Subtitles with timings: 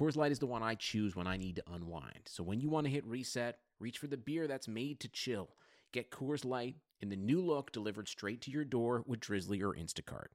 [0.00, 2.22] Coors Light is the one I choose when I need to unwind.
[2.24, 5.48] So when you want to hit reset, Reach for the beer that's made to chill.
[5.92, 9.72] Get Coors Light in the new look delivered straight to your door with Drizzly or
[9.72, 10.26] Instacart.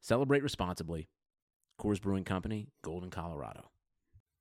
[0.00, 1.08] Celebrate responsibly.
[1.80, 3.70] Coors Brewing Company, Golden, Colorado.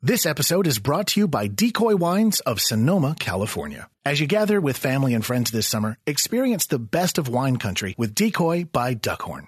[0.03, 3.89] This episode is brought to you by Decoy Wines of Sonoma, California.
[4.05, 7.95] As you gather with family and friends this summer, experience the best of wine country
[7.97, 9.47] with Decoy by Duckhorn.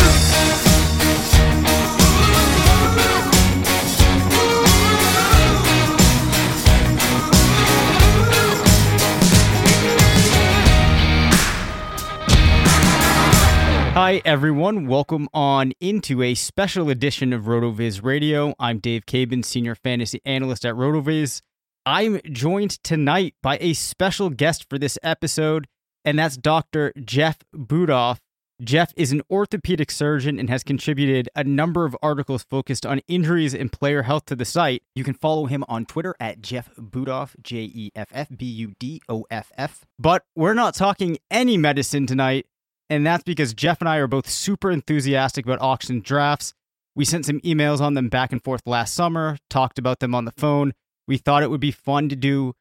[14.11, 14.87] Hi, everyone.
[14.87, 18.53] Welcome on into a special edition of RotoViz Radio.
[18.59, 21.41] I'm Dave Caban, Senior Fantasy Analyst at RotoViz.
[21.85, 25.67] I'm joined tonight by a special guest for this episode
[26.03, 26.93] and that's Dr.
[27.03, 28.19] Jeff Budoff.
[28.63, 33.55] Jeff is an orthopedic surgeon and has contributed a number of articles focused on injuries
[33.55, 34.83] and player health to the site.
[34.93, 38.73] You can follow him on Twitter at Jeff Budoff, J E F F B U
[38.77, 39.85] D O F F.
[39.97, 42.45] But we're not talking any medicine tonight,
[42.87, 46.53] and that's because Jeff and I are both super enthusiastic about auction drafts.
[46.95, 50.25] We sent some emails on them back and forth last summer, talked about them on
[50.25, 50.73] the phone.
[51.07, 52.53] We thought it would be fun to do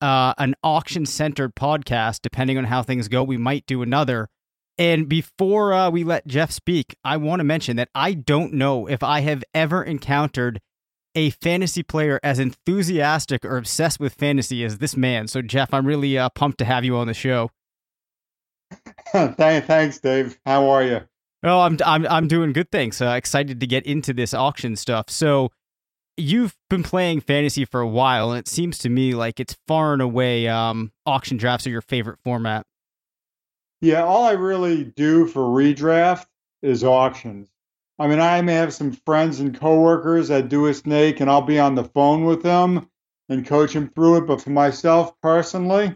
[0.00, 2.20] uh, an auction centered podcast.
[2.22, 4.28] Depending on how things go, we might do another.
[4.78, 8.86] And before uh, we let Jeff speak, I want to mention that I don't know
[8.86, 10.60] if I have ever encountered
[11.16, 15.26] a fantasy player as enthusiastic or obsessed with fantasy as this man.
[15.26, 17.50] So, Jeff, I'm really uh, pumped to have you on the show.
[19.12, 20.38] Thanks, Dave.
[20.46, 21.00] How are you?
[21.42, 22.70] Oh, I'm I'm I'm doing good.
[22.70, 23.00] Thanks.
[23.00, 25.08] Uh, excited to get into this auction stuff.
[25.08, 25.50] So,
[26.16, 29.92] you've been playing fantasy for a while, and it seems to me like it's far
[29.92, 32.66] and away um, auction drafts are your favorite format.
[33.80, 36.26] Yeah, all I really do for redraft
[36.62, 37.48] is auctions.
[37.98, 41.42] I mean, I may have some friends and coworkers that do a snake, and I'll
[41.42, 42.88] be on the phone with them
[43.28, 44.26] and coach them through it.
[44.26, 45.94] But for myself personally,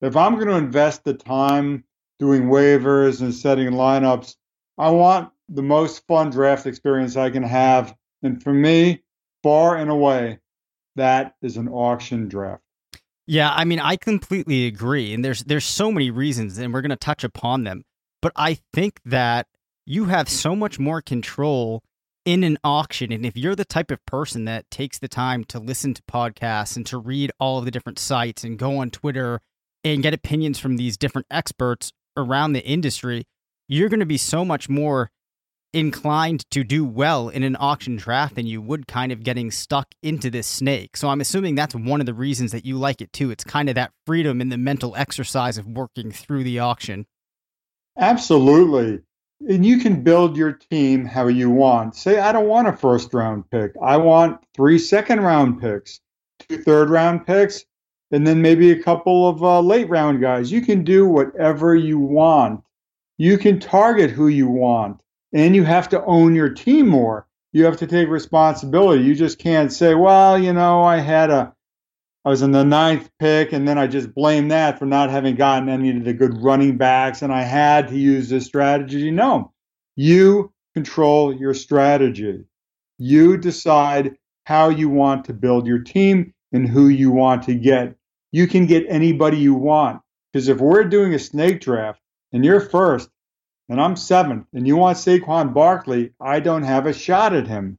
[0.00, 1.84] if I'm going to invest the time
[2.18, 4.36] doing waivers and setting lineups,
[4.78, 7.94] I want the most fun draft experience I can have.
[8.22, 9.02] And for me,
[9.42, 10.38] far and away,
[10.96, 12.61] that is an auction draft.
[13.26, 16.90] Yeah, I mean, I completely agree, and there's there's so many reasons, and we're going
[16.90, 17.84] to touch upon them.
[18.20, 19.46] But I think that
[19.86, 21.82] you have so much more control
[22.24, 25.58] in an auction, and if you're the type of person that takes the time to
[25.58, 29.40] listen to podcasts and to read all of the different sites and go on Twitter
[29.84, 33.24] and get opinions from these different experts around the industry,
[33.68, 35.10] you're going to be so much more
[35.72, 39.94] inclined to do well in an auction draft than you would kind of getting stuck
[40.02, 40.96] into this snake.
[40.96, 43.30] So I'm assuming that's one of the reasons that you like it too.
[43.30, 47.06] It's kind of that freedom in the mental exercise of working through the auction.
[47.98, 49.00] Absolutely.
[49.48, 51.96] And you can build your team how you want.
[51.96, 53.72] Say, I don't want a first round pick.
[53.82, 56.00] I want three second round picks,
[56.48, 57.64] two third round picks.
[58.12, 60.52] and then maybe a couple of uh, late round guys.
[60.52, 62.62] You can do whatever you want.
[63.18, 65.00] You can target who you want,
[65.32, 67.26] and you have to own your team more.
[67.52, 69.04] You have to take responsibility.
[69.04, 71.54] You just can't say, well, you know, I had a,
[72.24, 75.34] I was in the ninth pick, and then I just blame that for not having
[75.34, 79.10] gotten any of the good running backs, and I had to use this strategy.
[79.10, 79.52] No,
[79.96, 82.44] you control your strategy.
[82.98, 87.96] You decide how you want to build your team and who you want to get
[88.32, 90.00] you can get anybody you want.
[90.32, 92.00] Because if we're doing a snake draft
[92.32, 93.08] and you're first
[93.72, 97.78] and I'm seventh and you want Saquon Barkley, I don't have a shot at him.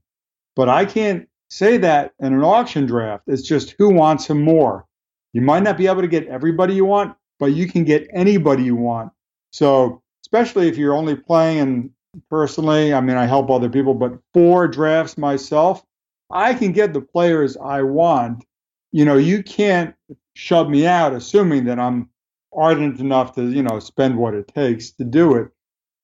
[0.56, 3.25] But I can't say that in an auction draft.
[3.28, 4.88] It's just who wants him more.
[5.34, 8.63] You might not be able to get everybody you want, but you can get anybody
[8.63, 9.12] you want.
[9.51, 11.90] So, especially if you're only playing and
[12.28, 15.84] personally, I mean, I help other people, but four drafts myself,
[16.31, 18.44] I can get the players I want.
[18.92, 19.94] You know, you can't
[20.34, 22.10] shove me out, assuming that I'm
[22.51, 25.50] ardent enough to, you know, spend what it takes to do it.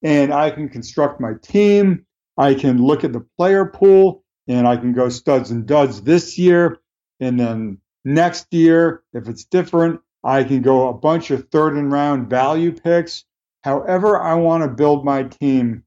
[0.01, 2.05] And I can construct my team.
[2.37, 6.37] I can look at the player pool and I can go studs and duds this
[6.37, 6.79] year.
[7.19, 11.91] And then next year, if it's different, I can go a bunch of third and
[11.91, 13.25] round value picks.
[13.63, 15.83] However, I want to build my team,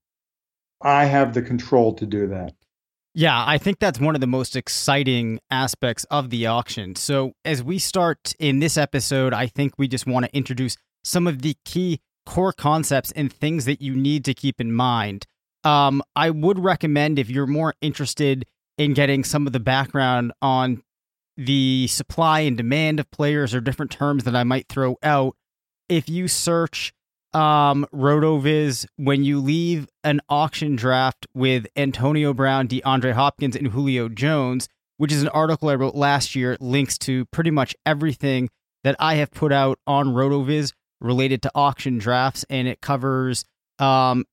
[0.82, 2.54] I have the control to do that.
[3.14, 6.96] Yeah, I think that's one of the most exciting aspects of the auction.
[6.96, 11.26] So, as we start in this episode, I think we just want to introduce some
[11.26, 15.26] of the key core concepts and things that you need to keep in mind.
[15.64, 18.44] Um, I would recommend if you're more interested
[18.78, 20.82] in getting some of the background on
[21.36, 25.36] the supply and demand of players or different terms that I might throw out,
[25.88, 26.92] if you search
[27.32, 34.08] um, RotoViz, when you leave an auction draft with Antonio Brown, DeAndre Hopkins, and Julio
[34.08, 38.50] Jones, which is an article I wrote last year, links to pretty much everything
[38.84, 40.72] that I have put out on RotoViz
[41.02, 43.44] related to auction drafts, and it covers
[43.78, 44.24] um,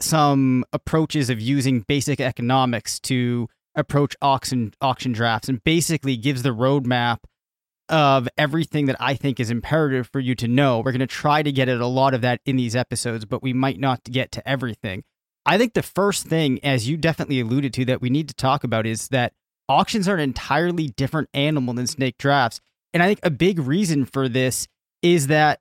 [0.00, 6.54] some approaches of using basic economics to approach auction auction drafts, and basically gives the
[6.54, 7.18] roadmap
[7.88, 10.78] of everything that I think is imperative for you to know.
[10.78, 13.42] We're going to try to get at a lot of that in these episodes, but
[13.42, 15.04] we might not get to everything.
[15.44, 18.64] I think the first thing, as you definitely alluded to, that we need to talk
[18.64, 19.32] about is that
[19.68, 22.60] auctions are an entirely different animal than snake drafts.
[22.94, 24.68] And I think a big reason for this
[25.02, 25.60] is that,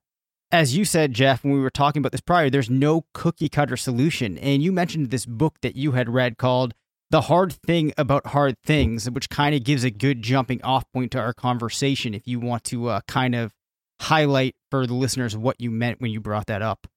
[0.52, 3.78] as you said, Jeff, when we were talking about this prior, there's no cookie cutter
[3.78, 4.38] solution.
[4.38, 6.74] And you mentioned this book that you had read called
[7.10, 11.12] the hard thing about hard things, which kind of gives a good jumping off point
[11.12, 13.54] to our conversation if you want to uh, kind of
[14.02, 16.88] highlight for the listeners what you meant when you brought that up.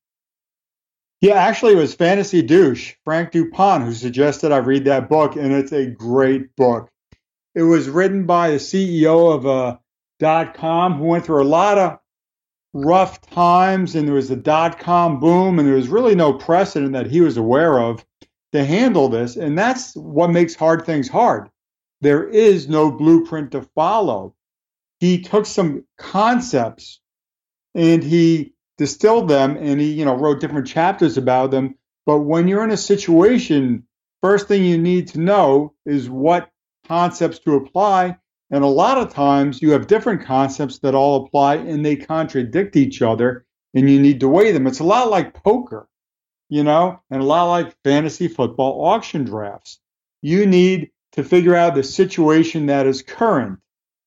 [1.20, 5.52] Yeah, actually, it was Fantasy Douche, Frank Dupont, who suggested I read that book, and
[5.52, 6.90] it's a great book.
[7.54, 9.76] It was written by the CEO of a uh,
[10.20, 11.98] dot com who went through a lot of
[12.74, 16.92] rough times, and there was a dot com boom, and there was really no precedent
[16.92, 18.04] that he was aware of
[18.52, 19.36] to handle this.
[19.36, 21.48] And that's what makes hard things hard.
[22.02, 24.34] There is no blueprint to follow.
[25.00, 27.00] He took some concepts
[27.74, 31.76] and he distilled them and he, you know, wrote different chapters about them.
[32.06, 33.86] But when you're in a situation,
[34.22, 36.50] first thing you need to know is what
[36.86, 38.18] concepts to apply.
[38.50, 42.76] And a lot of times you have different concepts that all apply and they contradict
[42.76, 44.66] each other and you need to weigh them.
[44.66, 45.88] It's a lot like poker
[46.48, 49.80] you know, and a lot like fantasy football auction drafts.
[50.22, 53.58] You need to figure out the situation that is current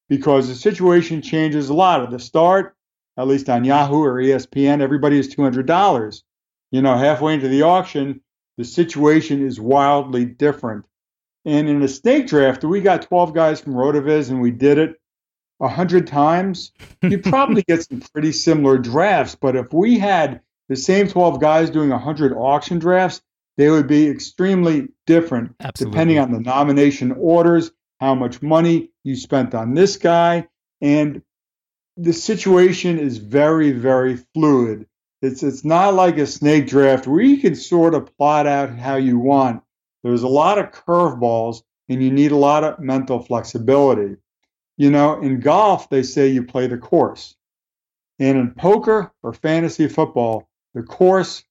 [0.09, 2.03] because the situation changes a lot.
[2.03, 2.75] At the start,
[3.17, 6.21] at least on Yahoo or ESPN, everybody is $200.
[6.71, 8.21] You know, halfway into the auction,
[8.57, 10.85] the situation is wildly different.
[11.47, 14.99] And in a snake draft, we got 12 guys from Rotoviz and we did it
[15.59, 16.73] 100 times.
[17.01, 19.35] You'd probably get some pretty similar drafts.
[19.35, 23.21] But if we had the same 12 guys doing 100 auction drafts,
[23.55, 25.93] they would be extremely different Absolutely.
[25.93, 30.49] depending on the nomination orders, how much money you spent on this guy.
[30.81, 31.21] And
[31.95, 34.85] the situation is very, very fluid.
[35.21, 38.97] It's, it's not like a snake draft where you can sort of plot out how
[38.97, 39.63] you want.
[40.07, 44.15] There's a lot of curveballs and you need a lot of mental flexibility.
[44.77, 47.35] You know, in golf, they say you play the course.
[48.19, 51.43] And in poker or fantasy football, the course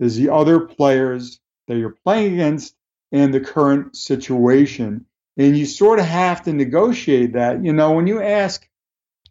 [0.00, 1.38] is the other players
[1.68, 2.74] that you're playing against
[3.12, 5.06] and the current situation.
[5.36, 7.64] And you sort of have to negotiate that.
[7.64, 8.68] You know, when you ask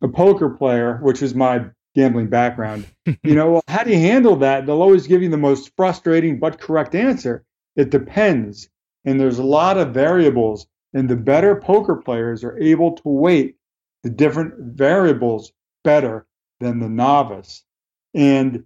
[0.02, 2.86] a poker player, which is my gambling background,
[3.24, 4.66] you know, well, how do you handle that?
[4.66, 7.44] They'll always give you the most frustrating but correct answer.
[7.76, 8.70] It depends.
[9.06, 10.68] And there's a lot of variables.
[10.94, 13.56] And the better poker players are able to weight
[14.04, 15.52] the different variables
[15.84, 16.26] better
[16.60, 17.64] than the novice.
[18.14, 18.64] And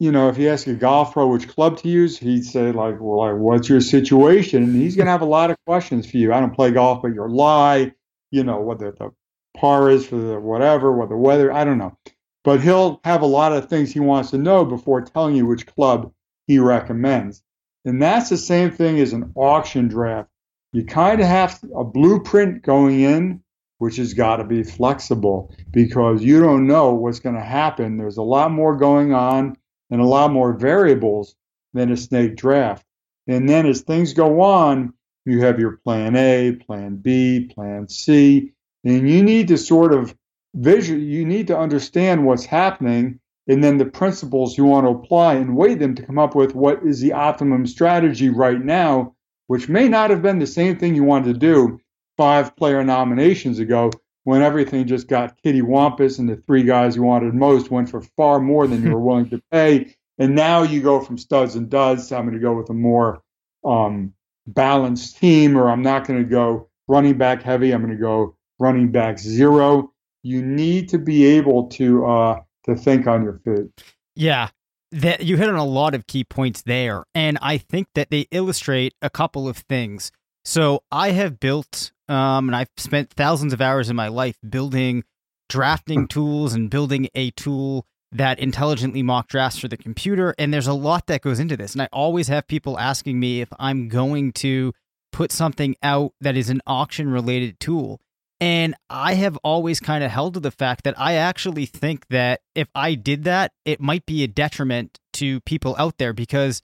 [0.00, 2.96] you know, if you ask a golf pro which club to use, he'd say like,
[3.00, 6.16] "Well, like, what's your situation?" And he's going to have a lot of questions for
[6.16, 6.32] you.
[6.32, 7.92] I don't play golf, but your lie,
[8.32, 9.12] you know, whether the
[9.56, 11.96] par is for the whatever, what the weather, I don't know.
[12.42, 15.66] But he'll have a lot of things he wants to know before telling you which
[15.66, 16.12] club
[16.48, 17.43] he recommends.
[17.84, 20.30] And that's the same thing as an auction draft.
[20.72, 23.42] You kind of have a blueprint going in,
[23.78, 27.96] which has got to be flexible because you don't know what's going to happen.
[27.96, 29.56] There's a lot more going on
[29.90, 31.36] and a lot more variables
[31.74, 32.84] than a snake draft.
[33.26, 38.52] And then as things go on, you have your plan A, plan B, plan C,
[38.84, 40.14] and you need to sort of
[40.54, 45.34] visual, you need to understand what's happening and then the principles you want to apply
[45.34, 49.14] and weigh them to come up with what is the optimum strategy right now,
[49.48, 51.80] which may not have been the same thing you wanted to do
[52.16, 53.90] five player nominations ago
[54.24, 58.00] when everything just got kitty wampus and the three guys you wanted most went for
[58.16, 59.94] far more than you were willing to pay.
[60.18, 62.74] And now you go from studs and duds to I'm going to go with a
[62.74, 63.22] more
[63.64, 64.14] um,
[64.46, 67.72] balanced team, or I'm not going to go running back heavy.
[67.72, 69.92] I'm going to go running back zero.
[70.22, 73.84] You need to be able to uh, to think on your feet.
[74.14, 74.48] Yeah,
[74.92, 78.26] that you hit on a lot of key points there, and I think that they
[78.30, 80.12] illustrate a couple of things.
[80.44, 85.04] So I have built, um, and I've spent thousands of hours in my life building
[85.48, 86.06] drafting hmm.
[86.06, 90.34] tools and building a tool that intelligently mock drafts for the computer.
[90.38, 91.72] And there's a lot that goes into this.
[91.72, 94.72] And I always have people asking me if I'm going to
[95.12, 98.00] put something out that is an auction related tool.
[98.40, 102.40] And I have always kind of held to the fact that I actually think that
[102.54, 106.60] if I did that, it might be a detriment to people out there because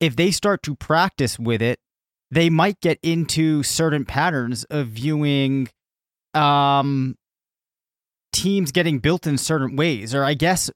[0.00, 1.78] if they start to practice with it,
[2.30, 5.68] they might get into certain patterns of viewing
[6.34, 7.16] um,
[8.32, 10.14] teams getting built in certain ways.
[10.14, 10.70] Or I guess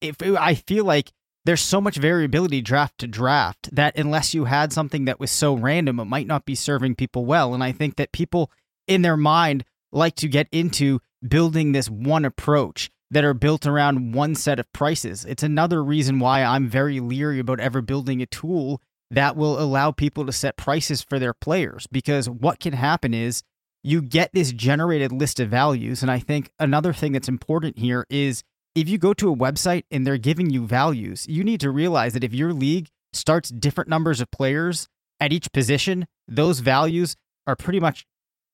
[0.00, 1.12] if I feel like
[1.44, 5.54] there's so much variability draft to draft that unless you had something that was so
[5.54, 7.54] random, it might not be serving people well.
[7.54, 8.50] And I think that people
[8.88, 14.12] in their mind like to get into building this one approach that are built around
[14.12, 15.24] one set of prices.
[15.24, 19.90] It's another reason why I'm very leery about ever building a tool that will allow
[19.90, 23.42] people to set prices for their players because what can happen is
[23.82, 26.02] you get this generated list of values.
[26.02, 28.42] And I think another thing that's important here is
[28.74, 32.12] if you go to a website and they're giving you values, you need to realize
[32.12, 34.88] that if your league starts different numbers of players
[35.20, 37.16] at each position, those values
[37.46, 38.04] are pretty much,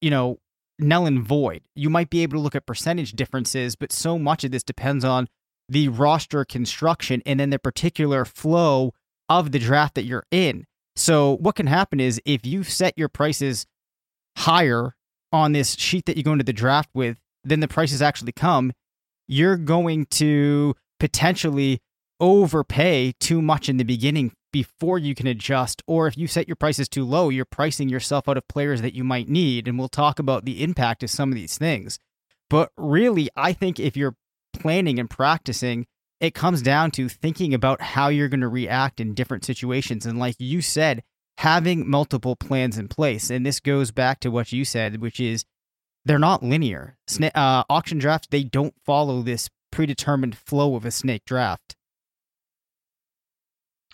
[0.04, 0.38] you know,
[0.78, 1.62] null and void.
[1.74, 5.02] You might be able to look at percentage differences, but so much of this depends
[5.02, 5.28] on
[5.66, 8.92] the roster construction and then the particular flow
[9.30, 10.66] of the draft that you're in.
[10.94, 13.64] So, what can happen is if you set your prices
[14.36, 14.94] higher
[15.32, 18.72] on this sheet that you go into the draft with, then the prices actually come,
[19.26, 21.80] you're going to potentially
[22.20, 25.82] overpay too much in the beginning before you can adjust.
[25.88, 28.94] Or if you set your prices too low, you're pricing yourself out of players that
[28.94, 29.66] you might need.
[29.66, 31.98] And we'll talk about the impact of some of these things.
[32.48, 34.14] But really, I think if you're
[34.52, 35.88] planning and practicing,
[36.20, 40.06] it comes down to thinking about how you're going to react in different situations.
[40.06, 41.02] And like you said,
[41.38, 43.30] having multiple plans in place.
[43.30, 45.44] And this goes back to what you said, which is
[46.04, 46.96] they're not linear.
[47.20, 51.74] Uh, auction drafts, they don't follow this predetermined flow of a snake draft.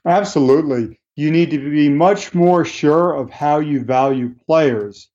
[0.07, 1.01] Absolutely.
[1.17, 5.11] You need to be much more sure of how you value players.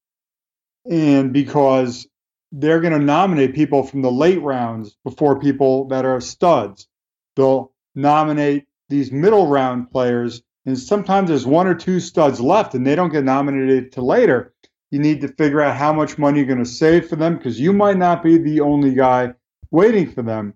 [0.89, 2.08] And because
[2.51, 6.88] they're going to nominate people from the late rounds before people that are studs.
[7.36, 12.86] They'll nominate these middle round players, and sometimes there's one or two studs left, and
[12.86, 14.54] they don't get nominated to later.
[14.92, 17.60] You need to figure out how much money you're going to save for them because
[17.60, 19.34] you might not be the only guy
[19.72, 20.54] waiting for them.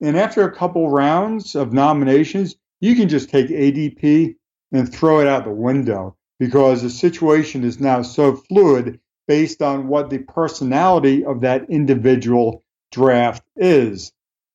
[0.00, 4.36] And after a couple rounds of nominations, you can just take ADP
[4.72, 9.88] and throw it out the window because the situation is now so fluid based on
[9.88, 14.12] what the personality of that individual draft is.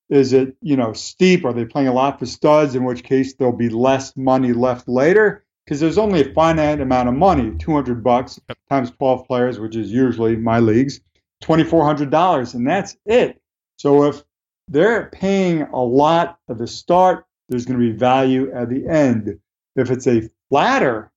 [0.08, 1.44] Is it, you know, steep?
[1.44, 4.88] Are they playing a lot for studs, in which case there'll be less money left
[4.88, 5.44] later?
[5.64, 8.38] Because there's only a finite amount of money, 200 bucks
[8.70, 11.00] times 12 players, which is usually my leagues,
[11.42, 13.40] $2,400, and that's it.
[13.76, 14.22] So if
[14.68, 19.38] they're paying a lot at the start, there's going to be value at the end.
[19.76, 21.12] If it's a flatter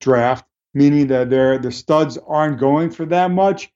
[0.00, 3.70] draft, meaning that the studs aren't going for that much,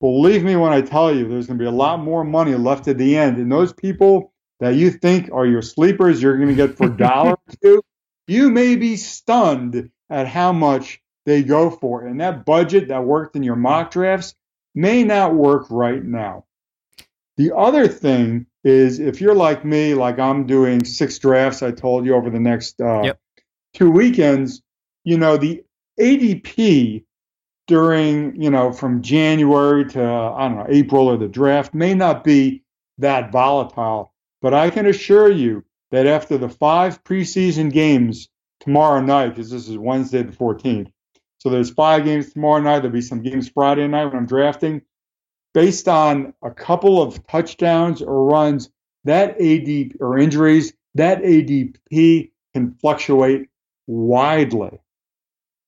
[0.00, 2.88] believe me when I tell you, there's going to be a lot more money left
[2.88, 3.38] at the end.
[3.38, 7.36] And those people that you think are your sleepers, you're going to get for dollar
[7.62, 7.82] two,
[8.26, 12.06] you may be stunned at how much they go for.
[12.06, 14.34] And that budget that worked in your mock drafts
[14.74, 16.44] may not work right now.
[17.36, 22.06] The other thing is if you're like me, like I'm doing six drafts, I told
[22.06, 23.20] you over the next uh, yep.
[23.74, 24.62] two weekends,
[25.04, 25.62] you know, the
[26.00, 27.04] ADP
[27.66, 32.24] during, you know, from January to, I don't know, April or the draft may not
[32.24, 32.62] be
[32.98, 34.12] that volatile.
[34.40, 38.28] But I can assure you that after the five preseason games
[38.60, 40.90] tomorrow night, because this is Wednesday the 14th,
[41.38, 44.82] so there's five games tomorrow night, there'll be some games Friday night when I'm drafting.
[45.54, 48.70] Based on a couple of touchdowns or runs,
[49.04, 53.48] that AD or injuries, that ADP can fluctuate
[53.86, 54.80] widely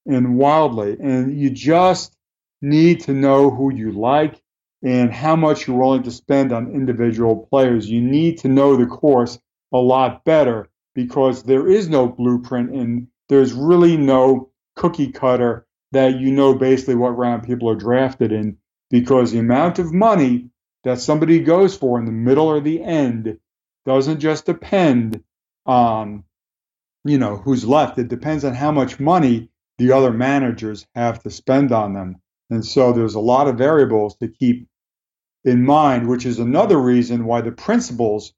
[0.06, 0.96] and wildly.
[1.00, 2.16] And you just
[2.62, 4.42] need to know who you like
[4.82, 7.88] and how much you're willing to spend on individual players.
[7.88, 9.38] You need to know the course
[9.72, 16.18] a lot better because there is no blueprint and there's really no cookie cutter that
[16.18, 18.56] you know basically what round people are drafted in
[18.90, 20.50] because the amount of money
[20.84, 23.38] that somebody goes for in the middle or the end
[23.84, 25.22] doesn't just depend
[25.64, 26.24] on
[27.04, 31.30] you know who's left it depends on how much money the other managers have to
[31.30, 32.16] spend on them.
[32.50, 34.68] And so there's a lot of variables to keep
[35.44, 38.32] in mind, which is another reason why the principles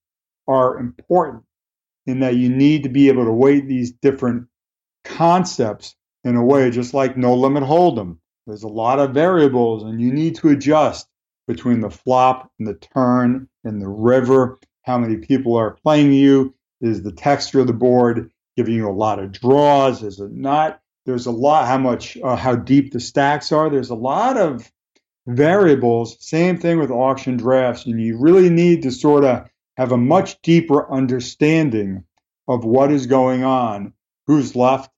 [0.47, 1.45] are important
[2.07, 4.47] in that you need to be able to weight these different
[5.05, 8.19] concepts in a way, just like no limit hold'em.
[8.49, 11.07] There's a lot of variables, and you need to adjust
[11.47, 14.59] between the flop and the turn and the river.
[14.85, 16.55] How many people are playing you?
[16.81, 20.03] Is the texture of the board giving you a lot of draws?
[20.03, 20.81] Is it not?
[21.05, 23.69] There's a lot how much uh, how deep the stacks are.
[23.69, 24.73] There's a lot of
[25.27, 26.17] variables.
[26.27, 30.41] Same thing with auction drafts, and you really need to sort of have a much
[30.41, 32.05] deeper understanding
[32.49, 33.93] of what is going on,
[34.27, 34.91] who's left,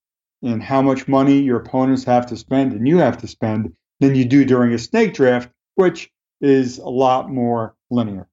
[0.43, 4.15] and how much money your opponents have to spend and you have to spend than
[4.15, 8.27] you do during a snake draft, which is a lot more linear.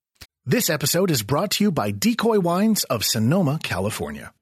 [0.45, 4.31] This episode is brought to you by Decoy Wines of Sonoma, California.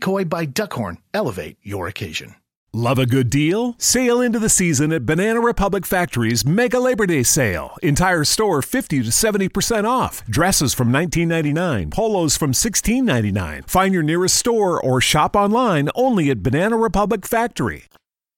[0.00, 2.34] by Duckhorn elevate your occasion.
[2.74, 3.74] Love a good deal?
[3.76, 7.76] Sail into the season at Banana Republic Factory's Mega Labor Day Sale.
[7.82, 10.24] Entire store 50 to 70% off.
[10.24, 13.68] Dresses from $19.99, polos from $16.99.
[13.68, 17.84] Find your nearest store or shop online only at Banana Republic Factory.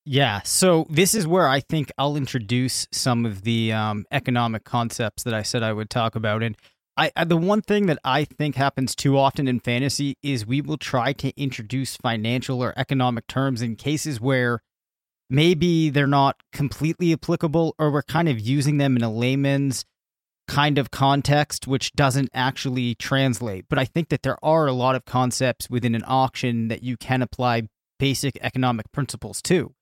[0.03, 5.23] Yeah, so this is where I think I'll introduce some of the um, economic concepts
[5.23, 6.43] that I said I would talk about.
[6.43, 6.57] And
[6.97, 10.61] I, I, the one thing that I think happens too often in fantasy is we
[10.61, 14.61] will try to introduce financial or economic terms in cases where
[15.29, 19.83] maybe they're not completely applicable or we're kind of using them in a layman's
[20.47, 23.65] kind of context which doesn't actually translate.
[23.67, 26.95] But I think that there are a lot of concepts within an auction that you
[26.95, 27.67] can apply
[27.99, 29.73] basic economic principles to.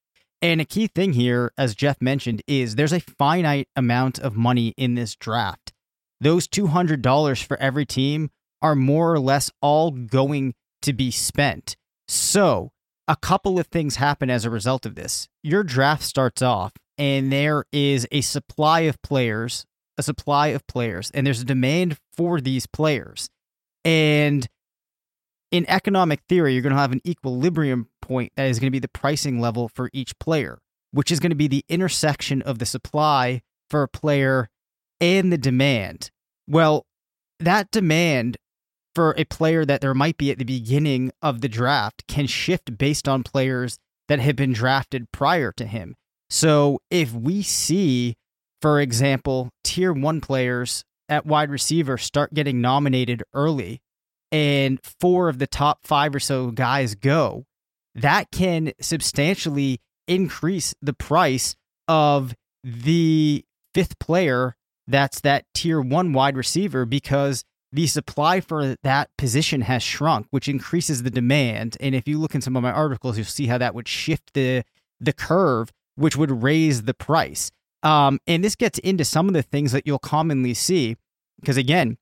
[0.41, 4.73] And a key thing here, as Jeff mentioned, is there's a finite amount of money
[4.77, 5.72] in this draft
[6.21, 8.29] those $200 for every team
[8.61, 11.75] are more or less all going to be spent.
[12.07, 12.71] So,
[13.07, 15.27] a couple of things happen as a result of this.
[15.43, 19.65] Your draft starts off, and there is a supply of players,
[19.97, 23.29] a supply of players, and there's a demand for these players.
[23.83, 24.47] And
[25.51, 28.79] in economic theory, you're going to have an equilibrium point that is going to be
[28.79, 30.59] the pricing level for each player,
[30.91, 34.49] which is going to be the intersection of the supply for a player
[35.03, 36.09] and the demand.
[36.47, 36.85] Well,
[37.39, 38.37] that demand
[38.95, 42.77] for a player that there might be at the beginning of the draft can shift
[42.77, 45.95] based on players that have been drafted prior to him.
[46.29, 48.15] So if we see,
[48.61, 53.81] for example, tier one players at wide receiver start getting nominated early
[54.31, 57.43] and four of the top five or so guys go,
[57.93, 61.55] that can substantially increase the price
[61.89, 64.55] of the fifth player
[64.87, 70.47] that's that tier one wide receiver because the supply for that position has shrunk, which
[70.47, 71.75] increases the demand.
[71.79, 74.33] And if you look in some of my articles, you'll see how that would shift
[74.33, 74.63] the
[74.99, 77.51] the curve, which would raise the price.
[77.81, 80.95] Um, and this gets into some of the things that you'll commonly see,
[81.41, 81.97] because again,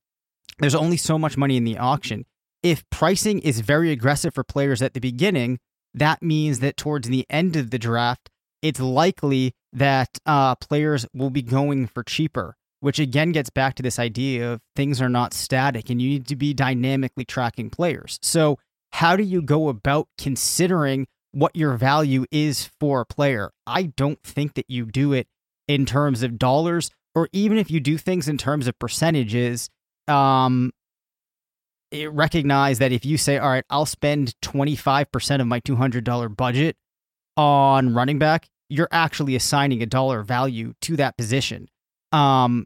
[0.58, 2.26] there's only so much money in the auction.
[2.62, 5.58] If pricing is very aggressive for players at the beginning,
[5.94, 11.30] that means that towards the end of the draft, it's likely that uh, players will
[11.30, 12.56] be going for cheaper.
[12.82, 16.26] Which again gets back to this idea of things are not static and you need
[16.26, 18.18] to be dynamically tracking players.
[18.22, 18.58] So,
[18.90, 23.52] how do you go about considering what your value is for a player?
[23.68, 25.28] I don't think that you do it
[25.68, 29.70] in terms of dollars, or even if you do things in terms of percentages.
[30.08, 30.72] Um,
[32.10, 36.76] recognize that if you say, all right, I'll spend 25% of my $200 budget
[37.36, 41.68] on running back, you're actually assigning a dollar value to that position.
[42.10, 42.64] Um,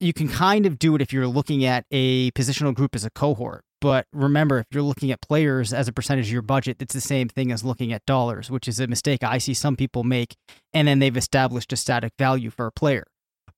[0.00, 3.10] you can kind of do it if you're looking at a positional group as a
[3.10, 3.62] cohort.
[3.80, 7.00] But remember, if you're looking at players as a percentage of your budget, it's the
[7.00, 10.34] same thing as looking at dollars, which is a mistake I see some people make.
[10.72, 13.04] And then they've established a static value for a player.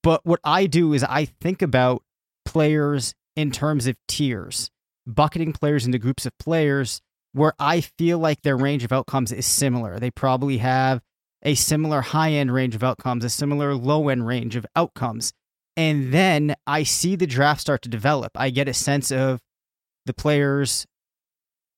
[0.02, 2.02] But what I do is I think about
[2.44, 4.70] players in terms of tiers,
[5.06, 7.00] bucketing players into groups of players
[7.32, 9.98] where I feel like their range of outcomes is similar.
[9.98, 11.00] They probably have
[11.42, 15.32] a similar high end range of outcomes, a similar low end range of outcomes.
[15.76, 18.32] And then I see the draft start to develop.
[18.34, 19.40] I get a sense of
[20.06, 20.86] the players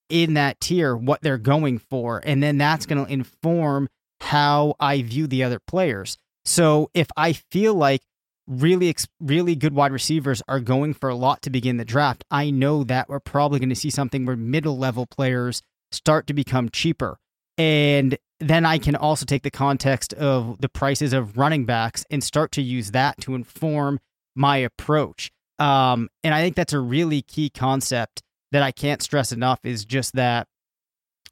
[0.08, 2.20] in that tier, what they're going for.
[2.24, 3.88] And then that's going to inform
[4.20, 6.16] how I view the other players.
[6.44, 8.02] So if I feel like
[8.46, 12.50] really, really good wide receivers are going for a lot to begin the draft, I
[12.50, 16.68] know that we're probably going to see something where middle level players start to become
[16.68, 17.18] cheaper.
[17.62, 22.24] And then I can also take the context of the prices of running backs and
[22.24, 24.00] start to use that to inform
[24.34, 25.30] my approach.
[25.60, 28.20] Um, and I think that's a really key concept
[28.50, 30.48] that I can't stress enough is just that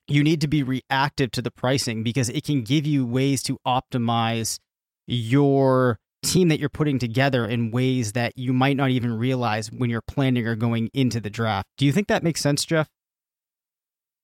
[0.07, 3.59] you need to be reactive to the pricing because it can give you ways to
[3.67, 4.61] optimize
[5.09, 9.91] your team that you're putting together in ways that you might not even realize when
[9.91, 11.67] you're planning or going into the draft.
[11.77, 12.89] Do you think that makes sense, Jeff?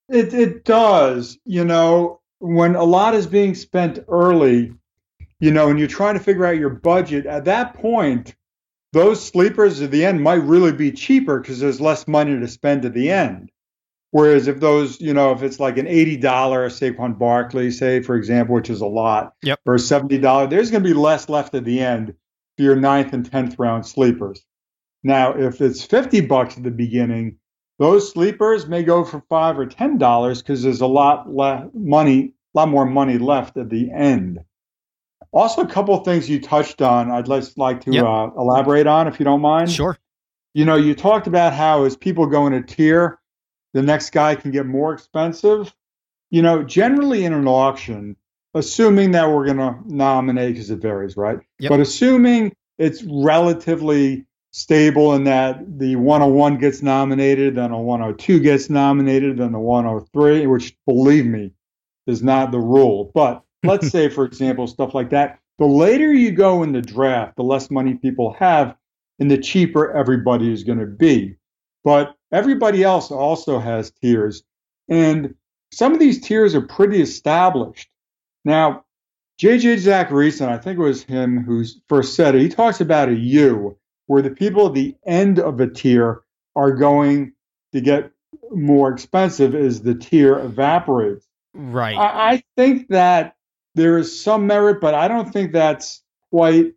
[0.08, 1.38] It it does.
[1.44, 4.72] You know, when a lot is being spent early,
[5.40, 8.34] you know, and you're trying to figure out your budget, at that point,
[8.92, 12.84] those sleepers at the end might really be cheaper because there's less money to spend
[12.84, 13.50] at the end.
[14.12, 18.16] Whereas if those, you know, if it's like an eighty dollar Saquon Barkley, say for
[18.16, 19.60] example, which is a lot, yep.
[19.66, 22.14] or seventy dollar, there's going to be less left at the end
[22.56, 24.42] for your ninth and tenth round sleepers.
[25.02, 27.38] Now, if it's fifty bucks at the beginning,
[27.78, 32.32] those sleepers may go for five or ten dollars because there's a lot less money,
[32.54, 34.40] a lot more money left at the end.
[35.32, 38.04] Also, a couple of things you touched on, I'd just like to yep.
[38.04, 39.70] uh, elaborate on, if you don't mind.
[39.70, 39.98] Sure.
[40.54, 43.18] You know, you talked about how as people go in a tier,
[43.74, 45.74] the next guy can get more expensive.
[46.30, 48.16] You know, generally in an auction,
[48.54, 51.40] assuming that we're going to nominate because it varies, right?
[51.58, 51.70] Yep.
[51.70, 58.70] But assuming it's relatively stable in that the 101 gets nominated, then a 102 gets
[58.70, 61.52] nominated, then the 103, which believe me
[62.06, 63.10] is not the rule.
[63.14, 65.38] But let's say, for example, stuff like that.
[65.58, 68.76] The later you go in the draft, the less money people have,
[69.18, 71.36] and the cheaper everybody is going to be.
[71.82, 74.42] But everybody else also has tiers.
[74.88, 75.34] And
[75.72, 77.88] some of these tiers are pretty established.
[78.44, 78.84] Now,
[79.40, 83.14] JJ Zachariason, I think it was him who first said it, he talks about a
[83.14, 86.22] U, where the people at the end of a tier
[86.54, 87.32] are going
[87.72, 88.10] to get
[88.50, 91.26] more expensive as the tier evaporates.
[91.54, 91.96] Right.
[91.96, 93.36] I, I think that
[93.74, 96.72] there is some merit, but I don't think that's quite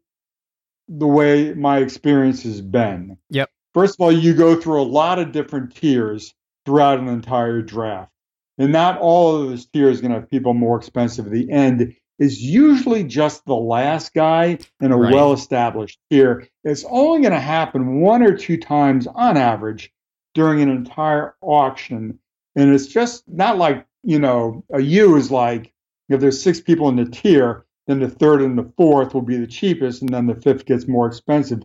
[0.88, 3.18] the way my experience has been.
[3.30, 3.50] Yep.
[3.74, 6.34] First of all, you go through a lot of different tiers
[6.66, 8.12] throughout an entire draft.
[8.58, 11.50] And not all of those tiers are going to have people more expensive at the
[11.50, 11.96] end.
[12.20, 15.14] Is usually just the last guy in a right.
[15.14, 16.48] well established tier.
[16.64, 19.92] It's only going to happen one or two times on average
[20.34, 22.20] during an entire auction.
[22.56, 25.74] And it's just not like, you know, a U is like
[26.10, 29.38] if there's six people in the tier, then the third and the fourth will be
[29.38, 31.64] the cheapest, and then the fifth gets more expensive.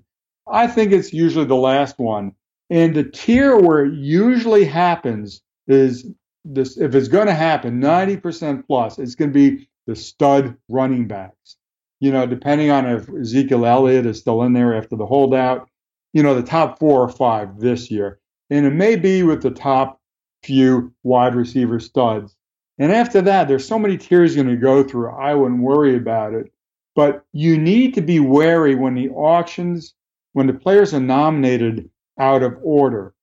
[0.50, 2.32] I think it's usually the last one.
[2.70, 6.06] And the tier where it usually happens is
[6.44, 11.06] this if it's going to happen, 90% plus, it's going to be the stud running
[11.06, 11.56] backs.
[12.00, 15.68] You know, depending on if Ezekiel Elliott is still in there after the holdout,
[16.12, 18.20] you know, the top four or five this year.
[18.50, 20.00] And it may be with the top
[20.42, 22.36] few wide receiver studs.
[22.78, 25.10] And after that, there's so many tiers going to go through.
[25.10, 26.52] I wouldn't worry about it.
[26.94, 29.94] But you need to be wary when the auctions,
[30.32, 33.14] when the players are nominated out of order.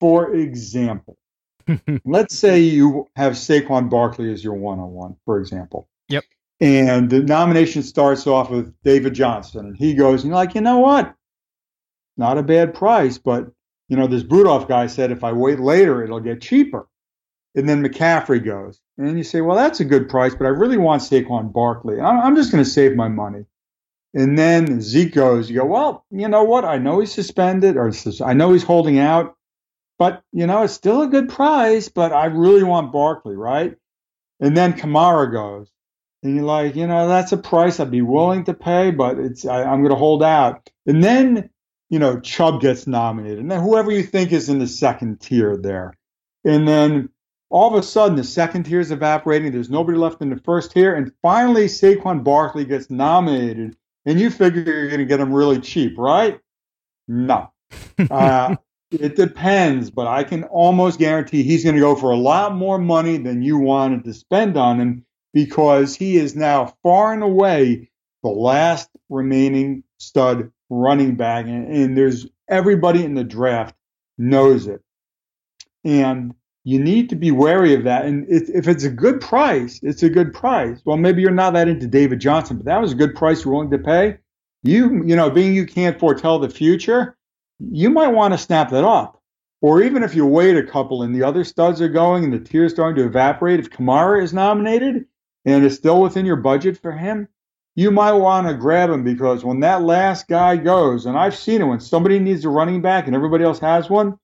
[0.00, 1.18] For example,
[2.04, 5.88] let's say you have Saquon Barkley as your one on one, for example.
[6.60, 9.66] And the nomination starts off with David Johnson.
[9.66, 11.14] And he goes, and you're like, you know what?
[12.16, 13.52] Not a bad price, but
[13.88, 16.88] you know, this Rudolph guy said if I wait later, it'll get cheaper.
[17.54, 18.80] And then McCaffrey goes.
[18.98, 22.00] And you say, well, that's a good price, but I really want Saquon Barkley.
[22.00, 23.46] I'm just going to save my money.
[24.14, 26.64] And then Zeke goes, you go, well, you know what?
[26.64, 27.92] I know he's suspended or
[28.24, 29.36] I know he's holding out,
[29.98, 33.76] but, you know, it's still a good price, but I really want Barkley, right?
[34.40, 35.70] And then Kamara goes,
[36.22, 39.44] and you're like, you know, that's a price I'd be willing to pay, but it's
[39.44, 40.68] I, I'm going to hold out.
[40.86, 41.50] And then,
[41.90, 45.56] you know, Chubb gets nominated, and then whoever you think is in the second tier
[45.56, 45.94] there,
[46.44, 47.10] and then
[47.50, 49.52] all of a sudden the second tier is evaporating.
[49.52, 54.30] There's nobody left in the first tier, and finally Saquon Barkley gets nominated, and you
[54.30, 56.40] figure you're going to get him really cheap, right?
[57.06, 57.52] No.
[58.10, 58.56] Uh,
[58.90, 62.78] it depends, but I can almost guarantee he's going to go for a lot more
[62.78, 67.90] money than you wanted to spend on him because he is now far and away
[68.22, 71.46] the last remaining stud running back.
[71.46, 73.74] And, and there's everybody in the draft
[74.16, 74.82] knows it.
[75.84, 78.04] And you need to be wary of that.
[78.04, 80.80] And if it's a good price, it's a good price.
[80.84, 83.54] Well, maybe you're not that into David Johnson, but that was a good price you're
[83.54, 84.18] willing to pay.
[84.62, 87.16] You, you know, being you can't foretell the future,
[87.58, 89.22] you might want to snap that up.
[89.60, 92.38] Or even if you wait a couple and the other studs are going and the
[92.38, 95.06] tier's starting to evaporate, if Kamara is nominated,
[95.48, 97.28] and it's still within your budget for him,
[97.74, 101.62] you might want to grab him because when that last guy goes, and I've seen
[101.62, 104.18] it when somebody needs a running back and everybody else has one,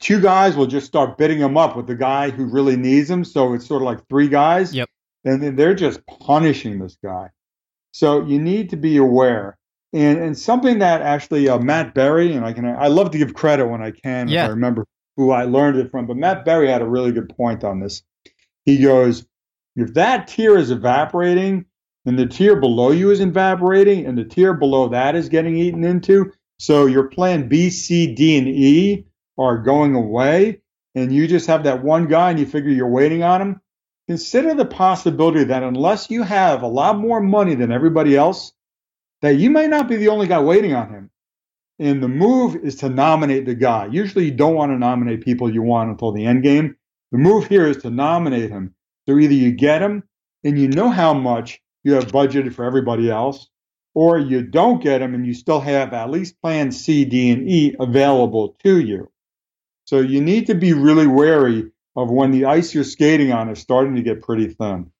[0.00, 3.24] two guys will just start bidding him up with the guy who really needs him.
[3.24, 4.74] So it's sort of like three guys.
[4.74, 4.88] Yep.
[5.24, 7.30] And they're just punishing this guy.
[7.92, 9.56] So you need to be aware.
[9.92, 13.34] And and something that actually uh, Matt Berry and I can I love to give
[13.34, 14.44] credit when I can yeah.
[14.44, 17.28] if I remember who I learned it from, but Matt Berry had a really good
[17.36, 18.02] point on this.
[18.64, 19.26] He goes,
[19.76, 21.66] if that tier is evaporating
[22.06, 25.84] and the tier below you is evaporating and the tier below that is getting eaten
[25.84, 29.06] into, so your plan B, C, D, and E
[29.38, 30.60] are going away,
[30.94, 33.60] and you just have that one guy and you figure you're waiting on him,
[34.08, 38.52] consider the possibility that unless you have a lot more money than everybody else,
[39.22, 41.10] that you may not be the only guy waiting on him.
[41.78, 43.86] And the move is to nominate the guy.
[43.86, 46.76] Usually you don't want to nominate people you want until the end game.
[47.12, 48.74] The move here is to nominate him.
[49.08, 50.04] So either you get them
[50.44, 53.48] and you know how much you have budgeted for everybody else,
[53.94, 57.48] or you don't get them and you still have at least plan C, D, and
[57.48, 59.10] E available to you.
[59.84, 63.58] So you need to be really wary of when the ice you're skating on is
[63.58, 64.92] starting to get pretty thin.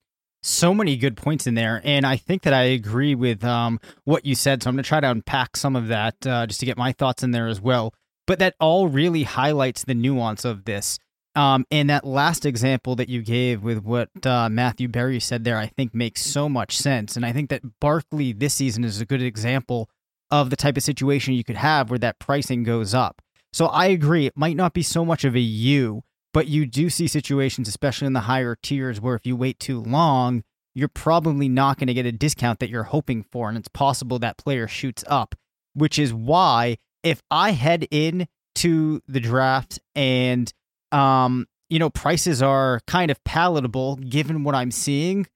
[0.42, 4.24] So many good points in there, and I think that I agree with um, what
[4.24, 4.62] you said.
[4.62, 6.92] So I'm going to try to unpack some of that uh, just to get my
[6.92, 7.92] thoughts in there as well.
[8.26, 10.98] But that all really highlights the nuance of this.
[11.36, 15.56] Um, and that last example that you gave with what uh, Matthew Berry said there,
[15.56, 17.16] I think makes so much sense.
[17.16, 19.88] And I think that Barkley this season is a good example
[20.30, 23.22] of the type of situation U could have where that pricing goes up.
[23.52, 26.88] So I agree, it might not be so much of a you, but you do
[26.88, 31.48] see situations, especially in the higher tiers, where if you wait too long, you're probably
[31.48, 33.48] not going to get a discount that you're hoping for.
[33.48, 35.34] And it's possible that player shoots up,
[35.74, 40.52] which is why if I head in to the draft and
[40.92, 45.26] um, you know, prices are kind of palatable given what I'm seeing,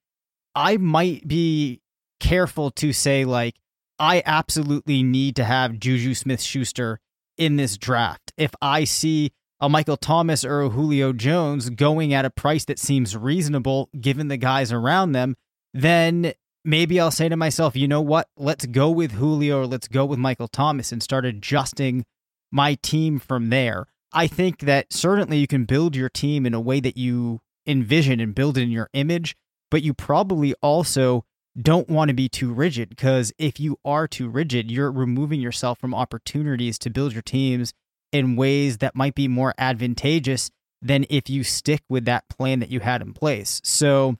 [0.53, 1.81] I might be
[2.19, 3.55] careful to say, like,
[3.97, 6.99] I absolutely need to have Juju Smith Schuster
[7.37, 8.33] in this draft.
[8.37, 12.79] If I see a Michael Thomas or a Julio Jones going at a price that
[12.79, 15.35] seems reasonable given the guys around them,
[15.73, 16.33] then
[16.65, 18.27] maybe I'll say to myself, you know what?
[18.35, 22.05] Let's go with Julio or let's go with Michael Thomas and start adjusting
[22.51, 23.87] my team from there.
[24.15, 28.21] I think that certainly you can build your team in a way that you envision
[28.21, 29.35] and build it in your image,
[29.69, 31.25] but you probably also
[31.61, 35.79] don't want to be too rigid because if you are too rigid, you're removing yourself
[35.79, 37.73] from opportunities to build your teams
[38.13, 40.49] in ways that might be more advantageous
[40.81, 43.59] than if you stick with that plan that you had in place.
[43.63, 44.17] So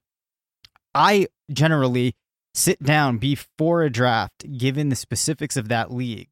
[0.93, 2.15] I generally
[2.53, 6.29] sit down before a draft, given the specifics of that league,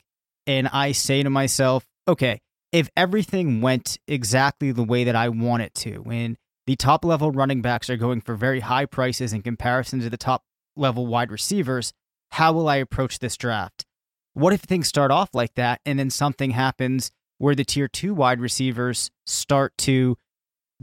[0.48, 2.42] and I say to myself, okay,
[2.74, 7.32] if everything went exactly the way that I want it to, and the top level
[7.32, 10.44] running backs are going for very high prices in comparison to the top
[10.76, 11.94] level wide receivers,
[12.32, 13.86] how will I approach this draft?
[14.34, 18.16] What if things start off like that and then something happens where the tier two
[18.16, 20.18] wide receivers start to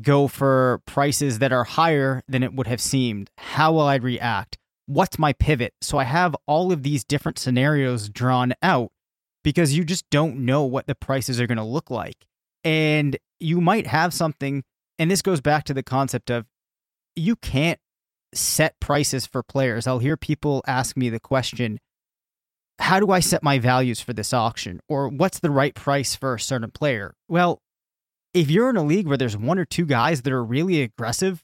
[0.00, 3.30] go for prices that are higher than it would have seemed?
[3.36, 4.58] How will I react?
[4.86, 5.74] What's my pivot?
[5.80, 8.92] So I have all of these different scenarios drawn out
[9.42, 12.26] because you just don't know what the prices are going to look like.
[12.64, 14.62] And you might have something,
[14.98, 16.46] and this goes back to the concept of
[17.16, 17.78] you can't
[18.34, 19.86] set prices for players.
[19.86, 21.78] I'll hear people ask me the question,
[22.78, 24.80] how do I set my values for this auction?
[24.88, 27.14] Or what's the right price for a certain player?
[27.28, 27.60] Well,
[28.32, 31.42] if you're in a league where there's one or two guys that are really aggressive,